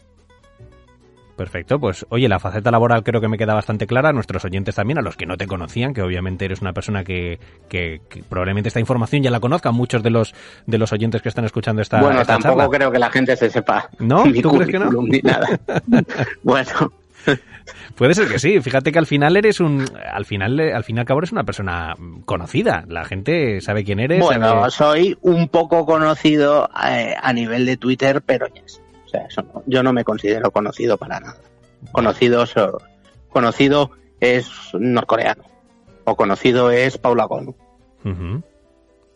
[1.37, 4.75] Perfecto, pues oye, la faceta laboral creo que me queda bastante clara, a nuestros oyentes
[4.75, 8.23] también, a los que no te conocían, que obviamente eres una persona que, que, que
[8.23, 10.35] probablemente esta información ya la conozcan muchos de los
[10.67, 12.77] de los oyentes que están escuchando esta Bueno, esta tampoco charla.
[12.77, 13.89] creo que la gente se sepa.
[14.01, 14.23] ¿No?
[14.43, 14.91] ¿Tú crees que no?
[14.91, 15.49] Ni nada.
[16.43, 16.93] bueno,
[17.95, 18.61] Puede ser que sí.
[18.61, 21.45] Fíjate que al final eres un, al final, al fin y al cabo eres una
[21.45, 21.95] persona
[22.25, 22.85] conocida.
[22.89, 24.21] La gente sabe quién eres.
[24.21, 24.71] Bueno, sabe...
[24.71, 28.81] soy un poco conocido eh, a nivel de Twitter, pero yes.
[29.07, 31.37] o sea, eso no, yo no me considero conocido para nada.
[31.93, 32.81] Conocido, so,
[33.31, 33.91] conocido
[34.21, 35.45] es norcoreano
[36.05, 37.55] o conocido es Paula Gonu.
[38.05, 38.43] Uh -huh.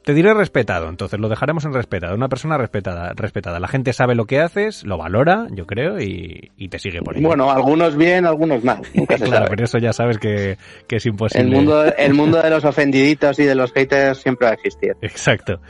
[0.04, 2.14] Te diré respetado, entonces lo dejaremos en respetado.
[2.14, 3.58] Una persona respetada, respetada.
[3.58, 7.16] La gente sabe lo que haces, lo valora, yo creo, y, y te sigue por
[7.16, 7.22] ahí.
[7.22, 8.82] Bueno, algunos bien, algunos mal.
[8.94, 9.50] Nunca se claro, sabe.
[9.50, 11.46] pero eso ya sabes que, que, es imposible.
[11.46, 14.94] El mundo, el mundo de los ofendiditos y de los haters siempre va a existir.
[15.00, 15.60] Exacto.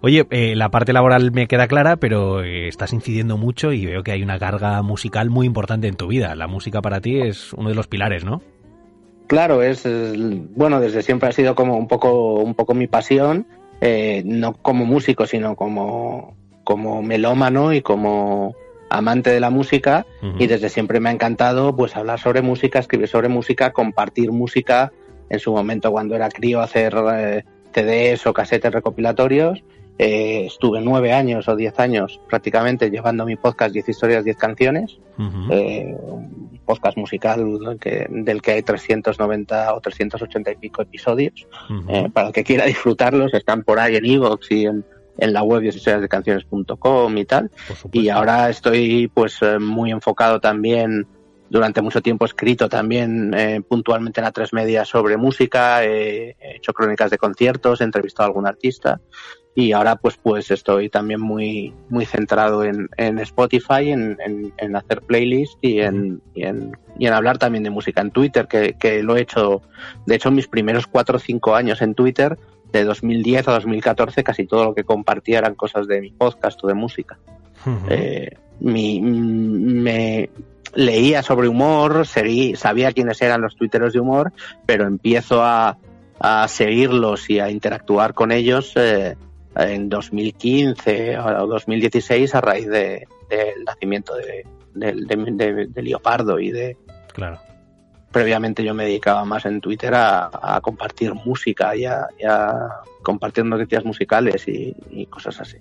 [0.00, 4.02] Oye, eh, la parte laboral me queda clara, pero eh, estás incidiendo mucho y veo
[4.02, 6.34] que hay una carga musical muy importante en tu vida.
[6.34, 8.42] La música para ti es uno de los pilares, ¿no?
[9.28, 10.16] Claro, es, es
[10.56, 13.46] bueno, desde siempre ha sido como un poco, un poco mi pasión
[13.80, 18.54] eh, no como músico, sino como, como melómano y como
[18.88, 20.06] amante de la música.
[20.22, 20.34] Uh -huh.
[20.38, 24.92] y desde siempre me ha encantado pues hablar sobre música, escribir sobre música, compartir música.
[25.28, 29.64] En su momento cuando era crío hacer eh, CDs o casetes recopilatorios
[29.98, 34.98] eh, estuve nueve años o diez años prácticamente llevando mi podcast 10 historias, 10 canciones,
[35.18, 35.52] uh -huh.
[35.52, 41.46] eh, un podcast musical que, del que hay 390 o 380 y pico episodios.
[41.70, 42.06] Uh -huh.
[42.06, 44.84] eh, para el que quiera disfrutarlos, están por ahí en Evox y en,
[45.18, 47.50] en la web 10 historias de canciones.com y tal.
[47.92, 51.06] Y ahora estoy pues eh, muy enfocado también
[51.50, 56.36] durante mucho tiempo he escrito también eh, puntualmente en la tres media sobre música, he
[56.56, 59.00] hecho crónicas de conciertos, he entrevistado a algún artista
[59.56, 64.18] y ahora pues pues estoy también muy muy centrado en, en Spotify, en,
[64.58, 68.46] en, hacer playlists y en, y en, y en hablar también de música en Twitter,
[68.48, 69.62] que, que lo he hecho,
[70.04, 72.38] de hecho mis primeros cuatro o cinco años en Twitter,
[72.70, 76.66] de 2010 a 2014, casi todo lo que compartía eran cosas de mi podcast o
[76.66, 77.18] de música.
[77.88, 78.30] eh,
[78.60, 80.28] mi, me,
[80.76, 84.32] leía sobre humor, seguí, sabía quiénes eran los tuiteros de humor,
[84.66, 85.78] pero empiezo a,
[86.20, 89.16] a seguirlos y a interactuar con ellos eh,
[89.56, 96.76] en 2015 o 2016 a raíz de, del nacimiento de, de, de, Leopardo y de...
[97.12, 97.40] Claro.
[98.12, 102.68] Previamente yo me dedicaba más en Twitter a, a compartir música y a, y a,
[103.02, 105.58] compartir noticias musicales y, y cosas así.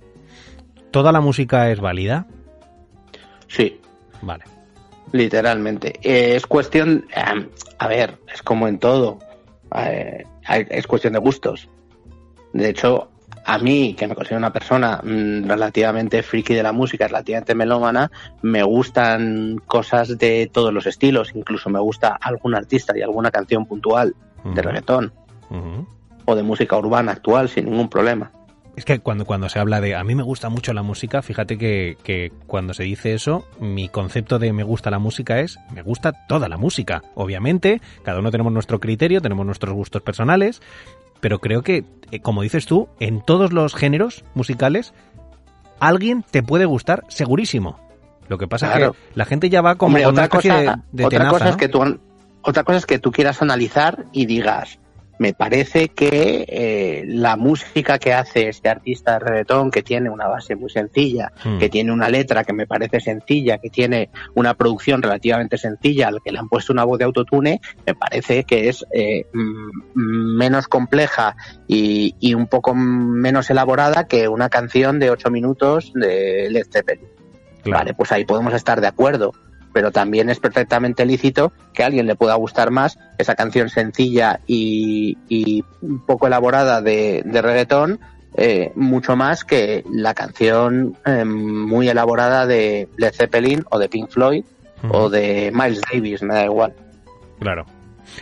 [0.91, 2.26] ¿Toda la música es válida?
[3.47, 3.80] Sí.
[4.22, 4.55] Vale.
[5.12, 5.99] Literalmente.
[6.01, 7.47] Eh, es cuestión, eh,
[7.78, 9.20] a ver, es como en todo,
[9.76, 10.26] eh,
[10.70, 11.70] es cuestión de gustos.
[12.53, 13.10] De hecho,
[13.45, 18.12] a mí, que me considero una persona mmm, relativamente friki de la música, relativamente melómana,
[18.41, 21.32] me gustan cosas de todos los estilos.
[21.36, 24.53] Incluso me gusta algún artista y alguna canción puntual uh -huh.
[24.53, 25.14] de reggaetón
[25.49, 25.88] uh -huh.
[26.26, 28.32] o de música urbana actual sin ningún problema.
[28.76, 31.57] Es que cuando, cuando se habla de a mí me gusta mucho la música, fíjate
[31.57, 35.82] que, que, cuando se dice eso, mi concepto de me gusta la música es me
[35.82, 37.01] gusta toda la música.
[37.15, 40.61] Obviamente, cada uno tenemos nuestro criterio, tenemos nuestros gustos personales,
[41.21, 44.93] pero creo que, eh, como dices tú, en todos los géneros musicales,
[45.80, 47.80] alguien te puede gustar segurísimo.
[48.28, 48.91] Lo que pasa claro.
[48.91, 51.45] es que la gente ya va como Hombre, otra cosa, de, de otra tenaza, cosa
[51.45, 51.51] ¿no?
[51.51, 51.99] es que tú
[52.41, 54.80] otra cosa es que tú quieras analizar y digas
[55.18, 60.28] me parece que eh, la música que hace este artista de reggaetón, que tiene una
[60.28, 61.57] base muy sencilla, mm.
[61.57, 66.22] que tiene una letra que me parece sencilla, que tiene una producción relativamente sencilla, al
[66.22, 69.26] que le han puesto una voz de autotune, me parece que es eh,
[69.93, 71.36] menos compleja
[71.68, 77.07] y, y, un poco menos elaborada que una canción de ocho minutos de Led Zeppelin.
[77.63, 77.80] Claro.
[77.80, 79.32] Vale, pues ahí podemos estar de acuerdo
[79.76, 84.39] pero también es perfectamente lícito que a alguien le pueda gustar más esa canción sencilla
[84.47, 87.99] y, y un poco elaborada de, de reggaetón,
[88.38, 94.11] eh, mucho más que la canción eh, muy elaborada de Led Zeppelin o de Pink
[94.11, 94.45] Floyd
[94.82, 94.95] uh -huh.
[94.95, 96.73] o de Miles Davis, me da igual.
[97.41, 97.65] Claro.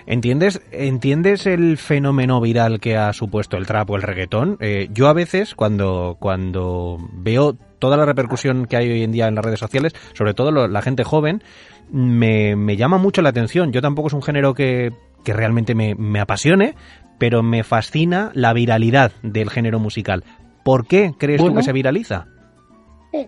[0.08, 4.58] ¿Entiendes, ¿Entiendes el fenómeno viral que ha supuesto el trap o el reggaetón?
[4.60, 9.28] Eh, yo a veces, cuando, cuando veo toda la repercusión que hay hoy en día
[9.28, 11.44] en las redes sociales, sobre todo lo, la gente joven,
[11.92, 13.74] me, me, llama mucho la atención.
[13.74, 14.94] Yo tampoco es un género que,
[15.26, 16.76] que realmente me, me, apasione,
[17.18, 20.24] pero me fascina la viralidad del género musical.
[20.64, 22.28] ¿Por qué crees bueno, tú que se viraliza?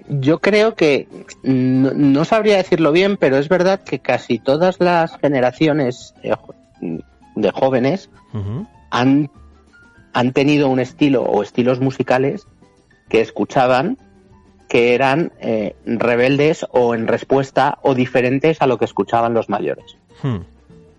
[0.08, 1.10] Yo creo que
[1.43, 6.16] no, no, sabría decirlo bien, pero es verdad que casi todas las generaciones
[7.36, 8.68] de jóvenes uh -huh.
[8.89, 9.30] han,
[10.14, 12.47] han tenido un estilo o estilos musicales
[13.10, 13.97] que escuchaban
[14.68, 19.97] que eran eh, rebeldes o en respuesta o diferentes a lo que escuchaban los mayores.
[20.22, 20.38] Hmm.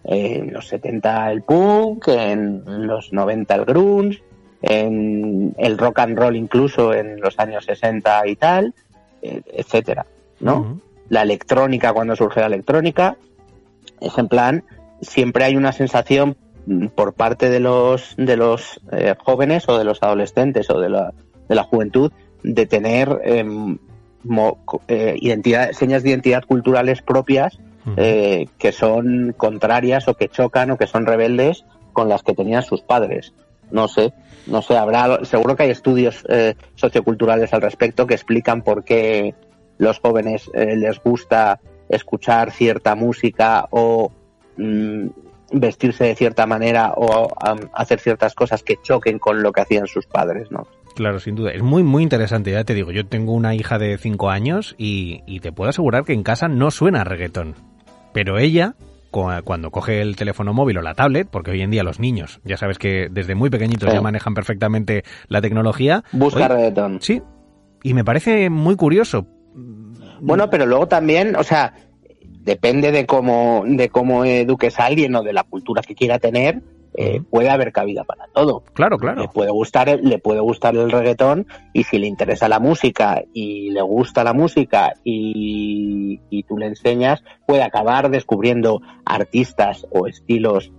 [0.05, 4.23] En los 70 el punk, en los 90 el grunge,
[4.62, 8.75] en el rock and roll incluso en los años 60 y tal,
[9.23, 10.07] eh, etcétera,
[10.41, 10.59] ¿no?
[10.59, 10.81] Uh -huh.
[11.09, 13.17] La electrónica cuando surge la electrónica,
[14.01, 14.64] es en plan,
[15.01, 16.37] siempre hay una sensación
[16.95, 21.12] por parte de los de los eh, jóvenes o de los adolescentes o de la,
[21.49, 22.12] de la juventud
[22.43, 23.45] de tener eh,
[24.24, 24.59] mo,
[24.89, 27.59] eh, identidad, señas de identidad culturales propias
[27.97, 32.62] eh, que son contrarias o que chocan o que son rebeldes con las que tenían
[32.62, 33.32] sus padres.
[33.70, 34.12] No sé,
[34.47, 39.34] no sé, habrá, seguro que hay estudios eh, socioculturales al respecto que explican por qué
[39.78, 44.11] los jóvenes eh, les gusta escuchar cierta música o
[44.57, 45.07] mmm,
[45.53, 49.87] vestirse de cierta manera o um, hacer ciertas cosas que choquen con lo que hacían
[49.87, 50.66] sus padres, ¿no?
[50.97, 51.53] Claro, sin duda.
[51.53, 52.91] Es muy, muy interesante, ya te digo.
[52.91, 56.49] Yo tengo una hija de 5 años y, y, te puedo asegurar que en casa
[56.49, 57.55] no suena reggaetón.
[58.15, 58.77] Pero ella,
[59.11, 62.57] cuando coge el teléfono móvil o la tablet, porque hoy en día los niños, ya
[62.57, 63.95] sabes que desde muy pequeñitos sí.
[63.95, 66.03] ya manejan perfectamente la tecnología.
[66.13, 67.03] Busca hoy, reggaetón.
[67.03, 67.23] Sí.
[67.83, 69.27] Y me parece muy curioso.
[70.21, 71.75] Bueno, pero luego también, o sea,
[72.41, 76.63] depende de cómo, de cómo eduques a alguien o de la cultura que quiera tener,
[76.97, 78.65] eh, puede haber cabida para todo.
[78.73, 79.23] Claro, claro.
[79.23, 83.71] Le puede gustar, le puede gustar el reggaetón y si le interesa la música y
[83.71, 90.73] le gusta la música y, y tú le enseñas, puede acabar descubriendo artistas o estilos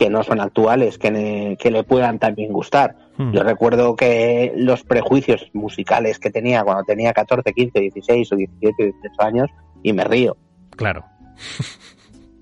[0.00, 2.96] que no son actuales, que, ne, que le puedan también gustar.
[3.18, 3.32] Hmm.
[3.32, 8.82] Yo recuerdo que los prejuicios musicales que tenía cuando tenía 14, 15, 16 o 17,
[8.82, 9.50] 18 años
[9.82, 10.38] y me río.
[10.74, 11.04] Claro.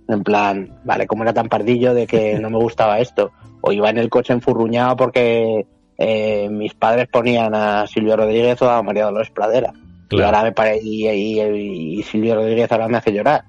[0.08, 3.30] En plan, vale, como era tan pardillo de que no me gustaba esto.
[3.60, 5.66] O iba en el coche enfurruñado porque
[5.98, 9.72] eh, mis padres ponían a Silvio Rodríguez o a María Dolores Pradera.
[10.10, 13.44] Y ahora me pare y, y- y Silvio Rodríguez ahora me hace llorar.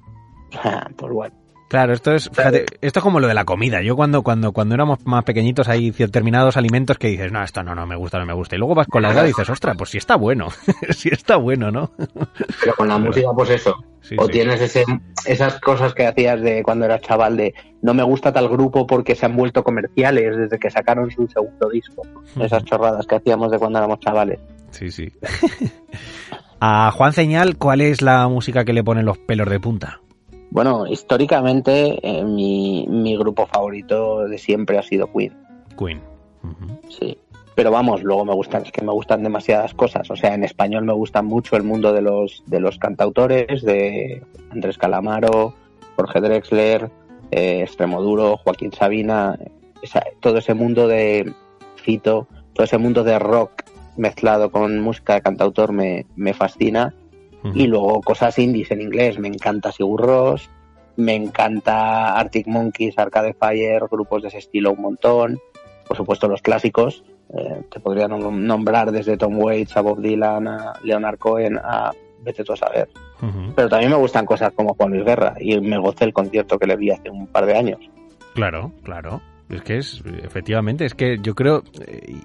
[0.98, 1.36] pues bueno.
[1.70, 3.84] Claro, esto es, fíjate, esto es como lo de la comida.
[3.84, 7.76] Yo cuando, cuando, cuando éramos más pequeñitos hay determinados alimentos que dices, no, esto no,
[7.76, 8.56] no me gusta, no me gusta.
[8.56, 10.48] Y luego vas con la edad y dices, ostras, pues sí está bueno,
[10.90, 11.92] sí está bueno, ¿no?
[12.60, 13.76] Pero con la música, pues eso.
[14.02, 14.32] Sí, o sí.
[14.32, 14.84] tienes ese,
[15.28, 17.54] esas cosas que hacías de cuando eras chaval de
[17.84, 21.70] no me gusta tal grupo porque se han vuelto comerciales desde que sacaron su segundo
[21.70, 22.02] disco.
[22.40, 24.40] Esas chorradas que hacíamos de cuando éramos chavales.
[24.72, 25.12] Sí, sí.
[26.60, 30.02] A Juan Señal, ¿cuál es la música que le ponen los pelos de punta?
[30.52, 35.34] Bueno, históricamente eh, mi, mi grupo favorito de siempre ha sido Queen,
[35.78, 36.02] Queen.
[36.90, 37.18] Sí.
[37.56, 40.10] Pero vamos, luego me gustan, es que me gustan demasiadas cosas.
[40.10, 44.24] O sea, en español me gusta mucho el mundo de los, de los cantautores, de
[44.50, 45.54] Andrés Calamaro,
[45.98, 46.90] Jorge Drexler,
[47.32, 49.38] eh, Extremoduro, Joaquín Sabina,
[49.82, 51.34] esa- todo ese mundo de
[51.76, 53.64] Fito, todo ese mundo de rock
[53.98, 56.94] mezclado con música de cantautor me, me fascina.
[57.54, 59.18] Y luego cosas indies en inglés.
[59.20, 60.50] Me encanta Sigur Rós,
[60.98, 65.40] me encanta Arctic Monkeys, Arcade Fire, grupos de ese estilo un montón.
[65.88, 67.04] Por supuesto los clásicos.
[67.34, 71.92] Eh, te podría nom- nombrar desde Tom Waits a Bob Dylan, a Leonard Cohen, a
[72.22, 72.90] vete tú a saber.
[73.56, 76.68] Pero también me gustan cosas como Juan Luis Guerra y me gocé el concierto que
[76.68, 77.80] le vi hace un par de años.
[78.34, 79.22] Claro, claro.
[79.50, 81.64] Es que es, efectivamente, es que yo creo,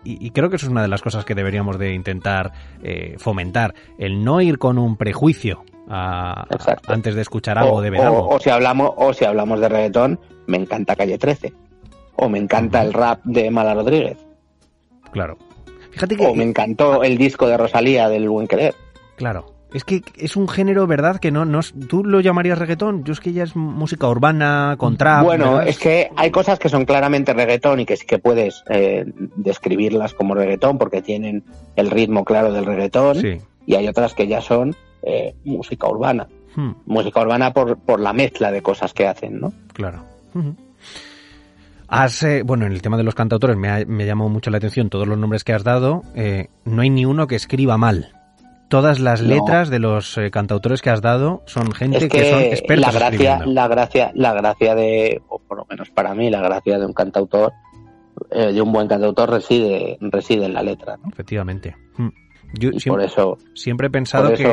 [0.05, 2.53] y, y creo que eso es una de las cosas que deberíamos de intentar
[2.83, 6.47] eh, fomentar, el no ir con un prejuicio a-
[6.87, 8.29] antes de escuchar algo, o, de ver o- algo.
[8.29, 11.53] o si hablamos, o si hablamos de reggaetón, me encanta Calle 13.
[12.16, 14.18] O me encanta el rap de Mala Rodríguez.
[15.11, 15.37] Claro.
[15.91, 18.75] Fíjate que, O me encantó el disco de Rosalía del Buen Querer.
[19.16, 21.18] claro, es que es un género, ¿verdad?
[21.18, 24.97] Que no, no tú lo llamarías reggaetón, yo es que ya es música urbana, con
[24.97, 25.25] trap.
[25.25, 25.68] bueno, ¿verdad?
[25.68, 29.05] es que hay cosas que son claramente reggaetón y que sí que puedes eh,
[29.37, 31.45] describirlas como reggaetón porque tienen
[31.77, 33.16] el ritmo claro del reggaetón.
[33.16, 33.39] Sí.
[33.66, 36.29] Y hay otras que ya son eh, música urbana.
[36.57, 39.53] Hmm, Música urbana por, por la mezcla de cosas que hacen, ¿no?
[39.72, 40.05] claro.
[41.87, 44.57] Has, eh, bueno, en el tema de los cantautores me ha, me llamó mucho la
[44.57, 46.03] atención todos los nombres que has dado.
[46.14, 48.13] eh, no hay ni uno que escriba mal.
[48.68, 49.28] Todas las No.
[49.34, 52.92] letras de los eh, cantautores que has dado son gente es que, son que expertos
[52.94, 56.78] la gracia, la gracia, la gracia de, o por lo menos para mí, la gracia
[56.78, 57.52] de un cantautor,
[58.30, 61.08] eh, de un buen cantautor reside, reside en la letra, ¿no?
[61.10, 61.76] Efectivamente.
[61.98, 62.08] Mm.
[62.56, 64.48] Yo Y siem- por eso, siempre he pensado que,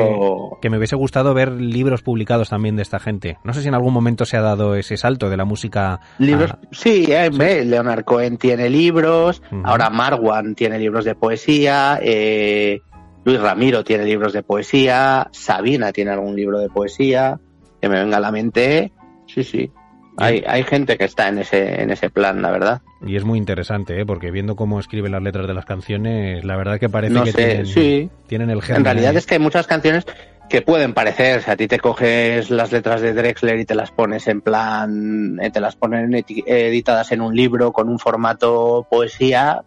[0.60, 3.38] que me hubiese gustado ver libros publicados también de esta gente.
[3.44, 6.00] No sé si en algún momento se ha dado ese salto de la música.
[6.18, 7.30] Libros, a- sí, eh,
[7.64, 12.80] Leonard Cohen tiene libros, ahora Marwan tiene libros de poesía, eh,
[13.24, 17.38] Luis Ramiro tiene libros de poesía, Sabina tiene algún libro de poesía,
[17.80, 18.92] que me venga a la mente,
[19.26, 19.70] sí, sí.
[20.18, 22.82] Hay, hay gente que está en ese, en ese plan, la verdad.
[23.06, 24.04] Y es muy interesante, ¿eh?
[24.04, 27.32] porque viendo cómo escribe las letras de las canciones, la verdad que parece No que
[27.32, 28.10] sé, tienen, sí.
[28.26, 28.80] tienen el germen.
[28.80, 30.04] En realidad es que hay muchas canciones
[30.50, 33.90] que pueden parecer, si a ti te coges las letras de Drexler y te las
[33.90, 39.62] pones en plan, eh, te las ponen editadas en un libro con un formato poesía,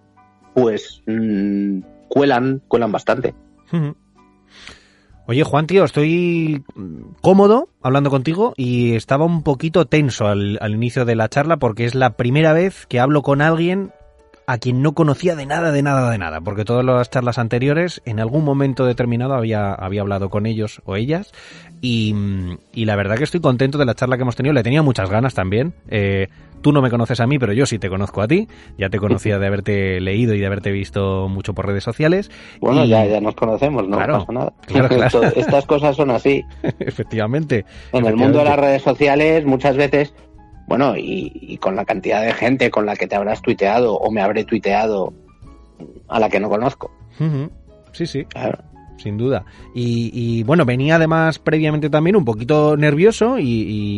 [0.54, 3.34] pues mm, cuelan, cuelan bastante.
[5.28, 6.64] Oye, Juan, tío, estoy
[7.22, 11.86] cómodo hablando contigo y estaba un poquito tenso al, al inicio de la charla porque
[11.86, 13.92] es la primera vez que hablo con alguien
[14.48, 18.02] a quien no conocía de nada, de nada, de nada, porque todas las charlas anteriores,
[18.06, 21.32] en algún momento determinado había, había hablado con ellos o ellas
[21.82, 22.14] y,
[22.74, 25.10] y la verdad que estoy contento de la charla que hemos tenido, le tenía muchas
[25.10, 25.74] ganas también.
[25.90, 26.28] Eh,
[26.62, 28.98] tú no me conoces a mí, pero yo sí te conozco a ti, ya te
[29.00, 32.30] conocía de haberte leído y de haberte visto mucho por redes sociales.
[32.60, 34.54] Bueno, Y- ya, ya nos conocemos, no Claro, pasa nada.
[34.68, 36.44] claro, Estas cosas son así.
[36.80, 37.66] Efectivamente.
[37.94, 40.14] En el mundo de las redes sociales, muchas veces,
[40.68, 44.12] bueno, y, y con la cantidad de gente con la que te habrás tuiteado o
[44.12, 45.14] me habré tuiteado
[46.08, 46.92] a la que no conozco.
[47.20, 47.50] Ujú.
[47.92, 48.60] Sí, sí, Claro.
[48.98, 49.46] sin duda.
[49.74, 53.44] Y, y, bueno, venía además previamente también un poquito nervioso y,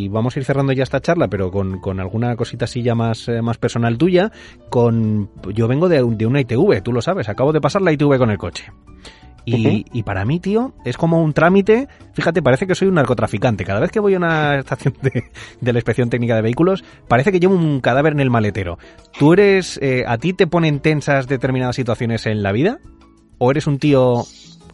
[0.06, 2.96] y vamos a ir cerrando ya esta charla, pero con, con alguna cosita así ya
[2.96, 4.32] más, eh, más personal tuya.
[4.70, 7.92] Con Yo vengo de, un- de una ITV, tú lo sabes, acabo de pasar la
[7.92, 8.72] ITV con el coche.
[9.56, 11.88] Y, y para mí, tío, es como un trámite.
[12.14, 13.64] Fíjate, parece que soy un narcotraficante.
[13.64, 15.24] Cada vez que voy a una estación de,
[15.62, 18.78] de la inspección técnica de vehículos, parece que llevo un cadáver en el maletero.
[19.18, 22.80] ¿Tú eres, eh, a ti te ponen tensas determinadas situaciones en la vida?
[23.38, 24.24] ¿O eres un tío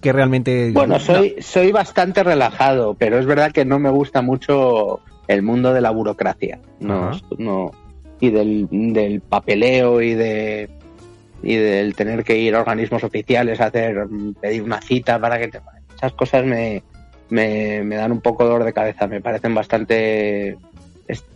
[0.02, 0.72] que realmente...
[0.72, 1.00] Bueno, No.
[1.00, 5.82] soy, soy bastante relajado, pero es verdad que no me gusta mucho el mundo de
[5.82, 6.60] la burocracia.
[6.80, 7.72] No, no.
[8.20, 10.70] Y del, del papeleo y de
[11.44, 14.08] y del tener que ir a organismos oficiales a hacer
[14.40, 15.60] pedir una cita para que te
[15.96, 16.84] esas cosas me,
[17.30, 20.58] me, me dan un poco dolor de cabeza, me parecen bastante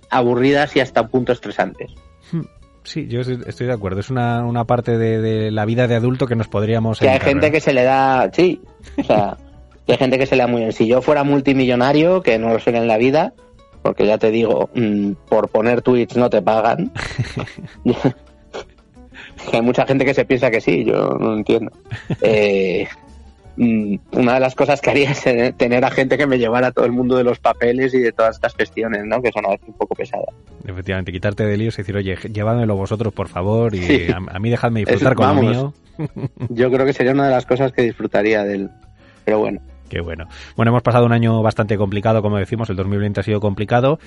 [0.09, 1.91] aburridas y hasta un punto estresantes.
[2.83, 3.99] Sí, yo estoy de acuerdo.
[3.99, 7.19] Es una, una parte de, de la vida de adulto que nos podríamos Que hay
[7.19, 8.61] gente que se le da, sí,
[8.97, 9.37] o sea,
[9.85, 10.71] que hay gente que se le da muy bien.
[10.71, 13.33] Si yo fuera multimillonario, que no lo soy en la vida,
[13.81, 16.93] porque ya te digo, mm, por poner tweets no te pagan.
[19.49, 21.71] que hay mucha gente que se piensa que sí, yo no lo entiendo.
[22.21, 22.87] Eh,
[23.57, 25.23] mm, una de las cosas que haría es
[25.57, 28.35] tener- a gente que me llevara todo el mundo de los papeles y de todas
[28.35, 29.21] estas gestiones, ¿no?
[29.21, 30.27] Que son a veces un poco pesadas.
[30.65, 34.07] Efectivamente, quitarte de líos y decir, oye, llévamelo vosotros, por favor, y Sí.
[34.11, 35.73] a, a mí dejadme disfrutar con lo vamos.
[35.97, 36.07] mío.
[36.49, 38.69] Yo creo que sería una de las cosas que disfrutaría del...
[39.25, 39.59] Pero bueno.
[39.89, 40.27] Qué bueno.
[40.55, 43.99] Bueno, hemos pasado un año bastante complicado, como decimos, el 2020 ha sido complicado,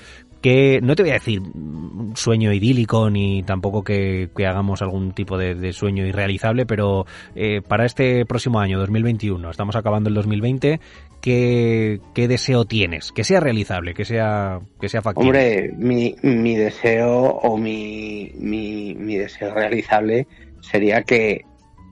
[0.43, 5.39] que no te voy a decir un sueño idílico ni tampoco que, hagamos algún tipo
[5.39, 10.81] de, de sueño irrealizable, pero eh, para este próximo año, 2021, estamos acabando el 2020,
[11.21, 13.13] ¿qué, qué deseo tienes?
[13.13, 15.29] Que sea realizable, que sea, que sea factible.
[15.29, 20.27] Hombre, mi, mi deseo o mi, mi, mi deseo realizable
[20.61, 21.45] sería que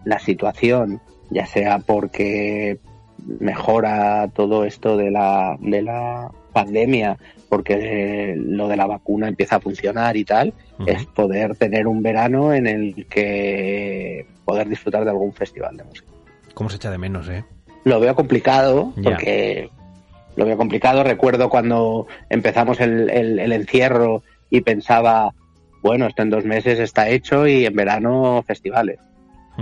[0.05, 2.79] la situación, ya sea porque
[3.41, 7.17] mejora todo esto de la, de la pandemia,
[7.49, 10.55] porque lo de la vacuna empieza a funcionar y tal,
[10.87, 16.07] es poder tener un verano en el que poder disfrutar de algún festival de música.
[16.55, 17.45] ¿Cómo se echa de menos, eh?
[17.85, 19.03] Lo veo complicado Ya.
[19.11, 19.71] porque
[20.37, 21.03] lo veo complicado.
[21.05, 25.35] Recuerdo cuando empezamos el, el- el encierro y pensaba,
[25.83, 28.99] bueno, esto en dos meses está hecho y en verano festivales.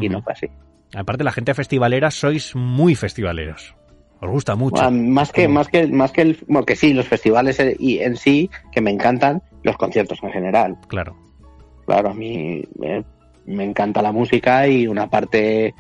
[0.01, 0.49] Y no fue así.
[0.97, 3.77] Aparte, la gente festivalera sois muy festivaleros.
[4.21, 4.91] Os gusta mucho.
[4.91, 8.17] Más que, más que, más que el, bueno, que sí, los festivales eh, y en
[8.17, 10.79] sí, que me encantan, los conciertos en general.
[10.89, 11.15] Claro.
[11.85, 13.05] Claro, a mí me,
[13.45, 15.75] me encanta la música y una parte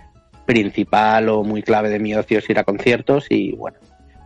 [0.44, 3.78] principal o muy clave de mi ocio es ir a conciertos y bueno.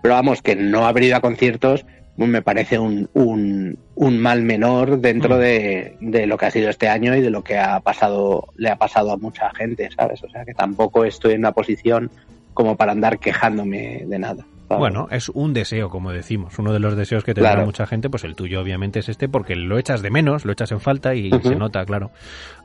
[0.02, 1.86] Pero vamos, que no haber ido a conciertos
[2.16, 5.40] me parece un, un, un mal menor dentro Mm.
[5.40, 8.68] de, de lo que ha sido este año y de lo que ha pasado, le
[8.68, 10.22] ha pasado a mucha gente, ¿sabes?
[10.22, 12.10] O sea que tampoco estoy en una posición
[12.52, 14.44] como para andar quejándome de nada.
[14.68, 14.78] ¿sabes?
[14.80, 16.58] Bueno, es un deseo, como decimos.
[16.58, 17.66] Uno de los deseos que tendrá Claro.
[17.66, 20.70] mucha gente, pues el tuyo obviamente es este, porque lo echas de menos, lo echas
[20.72, 22.10] en falta y se nota, claro.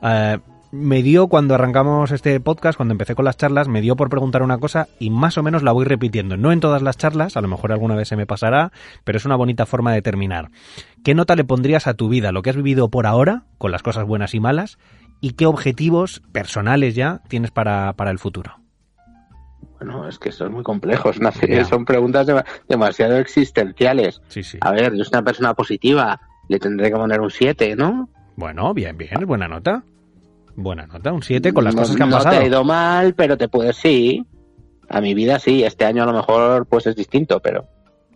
[0.02, 0.38] Eh,
[0.76, 4.42] me dio cuando arrancamos este podcast, cuando empecé con las charlas, me dio por preguntar
[4.42, 6.36] una cosa y más o menos la voy repitiendo.
[6.36, 8.72] No en todas las charlas, a lo mejor alguna vez se me pasará,
[9.04, 10.50] pero es una bonita forma de terminar.
[11.04, 13.82] ¿Qué nota le pondrías a tu vida, lo que has vivido por ahora, con las
[13.82, 14.78] cosas buenas y malas,
[15.20, 18.56] y qué objetivos personales ya tienes para, para el futuro?
[19.78, 21.30] Bueno, es que son muy complejos, ¿no?
[21.68, 24.20] Son preguntas dema- demasiado existenciales.
[24.28, 24.58] Sí, sí.
[24.62, 28.08] A ver, yo soy una persona positiva, le tendré que poner un 7, ¿no?
[28.36, 29.82] Bueno, bien, bien, es buena nota.
[30.56, 32.36] Buena nota, un 7 con las no, cosas que han no pasado.
[32.36, 34.24] te ha ido mal, pero te puedes, sí.
[34.88, 37.66] A mi vida sí, este año a lo mejor pues es distinto, pero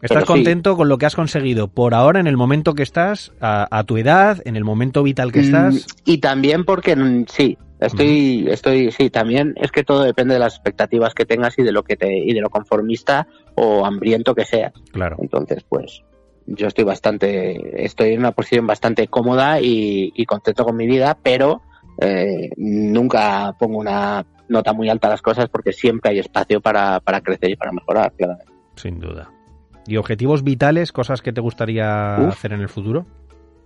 [0.03, 0.27] ¿Estás pero sí.
[0.27, 3.85] contento con lo que has conseguido por ahora, en el momento que estás, a, a
[3.85, 5.75] tu edad, en el momento vital que estás?
[5.75, 10.41] Mm, y también porque mm, sí, estoy, estoy, sí, también es que todo depende de
[10.41, 13.27] las expectativas que tengas y de lo que te, y de lo conformista
[13.57, 14.73] o hambriento que seas.
[14.93, 15.17] Claro.
[15.21, 16.03] Entonces, pues,
[16.47, 21.19] yo estoy bastante, estoy en una posición bastante cómoda y, y contento con mi vida,
[21.23, 21.61] pero
[22.01, 27.01] eh, nunca pongo una nota muy alta a las cosas porque siempre hay espacio para,
[27.01, 28.39] para crecer y para mejorar, claro.
[28.77, 29.31] Sin duda.
[29.87, 32.29] ¿Y objetivos vitales, cosas que te gustaría Uf.
[32.33, 33.07] hacer en el futuro?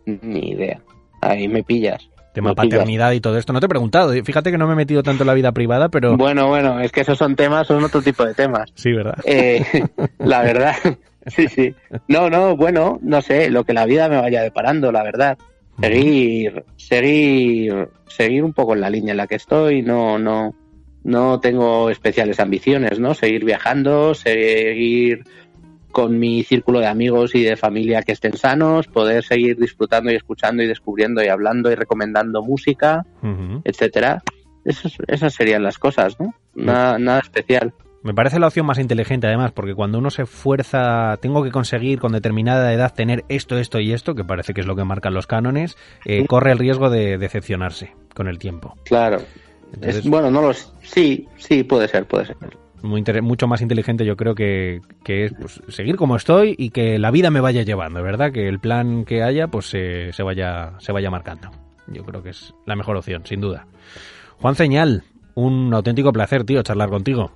[0.07, 0.80] Ni idea.
[1.20, 2.09] Ahí me pillas.
[2.35, 2.70] Tema Me pillas.
[2.74, 3.53] paternidad y todo esto.
[3.53, 4.12] No te he preguntado.
[4.24, 6.16] Fíjate que no me he metido tanto en la vida privada, pero...
[6.16, 8.70] Bueno, bueno, es que esos son temas, son otro tipo de temas.
[8.74, 9.16] Sí, ¿verdad?
[9.24, 9.64] Eh,
[10.18, 10.74] la verdad,
[11.26, 11.74] sí, sí.
[12.09, 15.39] No, no, bueno, no sé, lo que la vida me vaya deparando, la verdad.
[15.80, 20.54] Seguir, seguir, seguir un poco en la línea en la que estoy, no, no,
[21.02, 23.14] no tengo especiales ambiciones, ¿no?
[23.14, 25.24] Seguir viajando, seguir
[25.90, 30.16] con mi círculo de amigos y de familia que estén sanos, poder seguir disfrutando y
[30.16, 33.06] escuchando y descubriendo y hablando y recomendando música,
[33.64, 34.22] etcétera.
[34.64, 36.34] Esas, esas serían las cosas, ¿no?
[36.54, 37.72] Nada, nada especial.
[38.05, 41.98] Me parece la opción más inteligente, además, porque cuando uno se fuerza, tengo que conseguir
[41.98, 45.14] con determinada edad tener esto, esto y esto, que parece que es lo que marcan
[45.14, 48.74] los cánones, eh, corre el riesgo de decepcionarse con el tiempo.
[48.84, 49.16] Claro.
[49.72, 50.70] Entonces- Es- bueno, no los.
[50.82, 52.36] Sí, sí, puede ser, puede ser.
[52.82, 56.98] Muy mucho más inteligente yo creo que, que es pues, seguir como estoy y que
[56.98, 58.30] la vida me vaya llevando, ¿verdad?
[58.32, 61.50] Que el plan que haya pues se, se vaya se vaya marcando.
[61.86, 63.66] Yo creo que es la mejor opción, sin duda.
[64.42, 67.32] Juan Señal, un auténtico placer, tío, charlar contigo.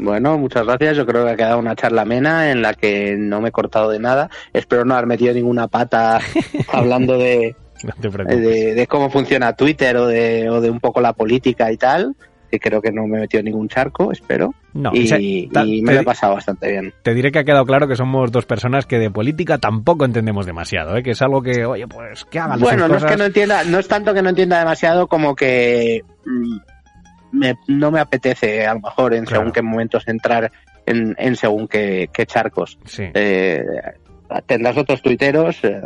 [0.00, 0.96] Bueno, muchas gracias.
[0.96, 3.90] Yo creo que ha quedado una charla amena en la que no me he cortado
[3.90, 4.30] de nada.
[4.52, 6.20] Espero no haber metido ninguna pata
[6.72, 11.12] hablando de, No de, de cómo funciona Twitter o de, o de un poco la
[11.12, 12.16] política y tal.
[12.50, 14.54] que creo que no me he metido en ningún charco, espero.
[14.72, 15.48] No, y,
[15.82, 16.94] me lo he pasado bastante bien.
[17.02, 20.46] Te diré que ha quedado claro que somos dos personas que de política tampoco entendemos
[20.46, 21.02] demasiado, ¿eh?
[21.02, 23.78] que es algo que, oye, pues que hagan Bueno, no es que no entienda, no
[23.78, 26.58] es tanto que no entienda demasiado como que mm,
[27.32, 29.40] me- no me apetece a lo mejor en Claro.
[29.40, 30.50] según qué momentos entrar
[30.86, 32.78] en, en según qué, qué charcos.
[32.84, 33.04] Sí.
[33.14, 33.62] Eh,
[34.46, 35.80] tendrás otros tuiteros eh,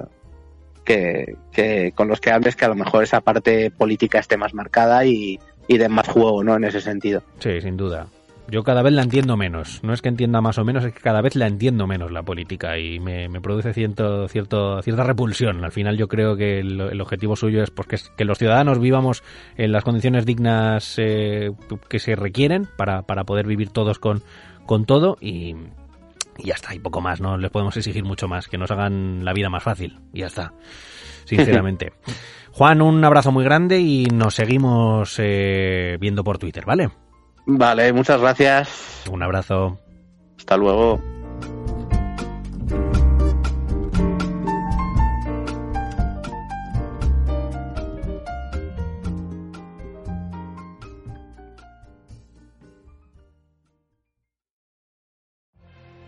[0.84, 4.54] que, que con los que hables que a lo mejor esa parte política esté más
[4.54, 6.56] marcada y, y den más juego, ¿no?
[6.56, 7.22] En ese sentido.
[7.38, 8.06] Sí, sin duda.
[8.46, 9.80] Yo cada vez la entiendo menos.
[9.82, 12.22] No es que entienda más o menos, es que cada vez la entiendo menos la
[12.22, 15.64] política y me, me produce cierto, cierto, cierta repulsión.
[15.64, 18.36] Al final yo creo que el, el objetivo suyo es pues, que, es- que los
[18.38, 19.22] ciudadanos vivamos
[19.56, 21.52] en las condiciones dignas eh,
[21.88, 24.22] que se requieren para, para poder vivir todos con,
[24.66, 25.54] con todo y,
[26.38, 27.22] y ya está, y poco más.
[27.22, 30.26] No les podemos exigir mucho más, que nos hagan la vida más fácil y ya
[30.26, 30.52] está.
[31.24, 31.92] Sinceramente.
[32.52, 36.90] Juan, un abrazo muy grande y nos seguimos eh, viendo por Twitter, ¿vale?
[37.46, 39.04] Vale, muchas gracias.
[39.10, 39.78] Un abrazo.
[40.36, 41.00] Hasta luego.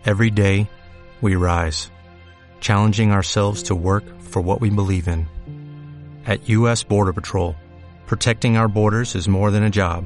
[0.07, 0.69] Every day,
[1.19, 1.91] we rise,
[2.61, 5.27] challenging ourselves to work for what we believe in.
[6.25, 6.81] At U.S.
[6.83, 7.57] Border Patrol,
[8.05, 10.05] protecting our borders is more than a job,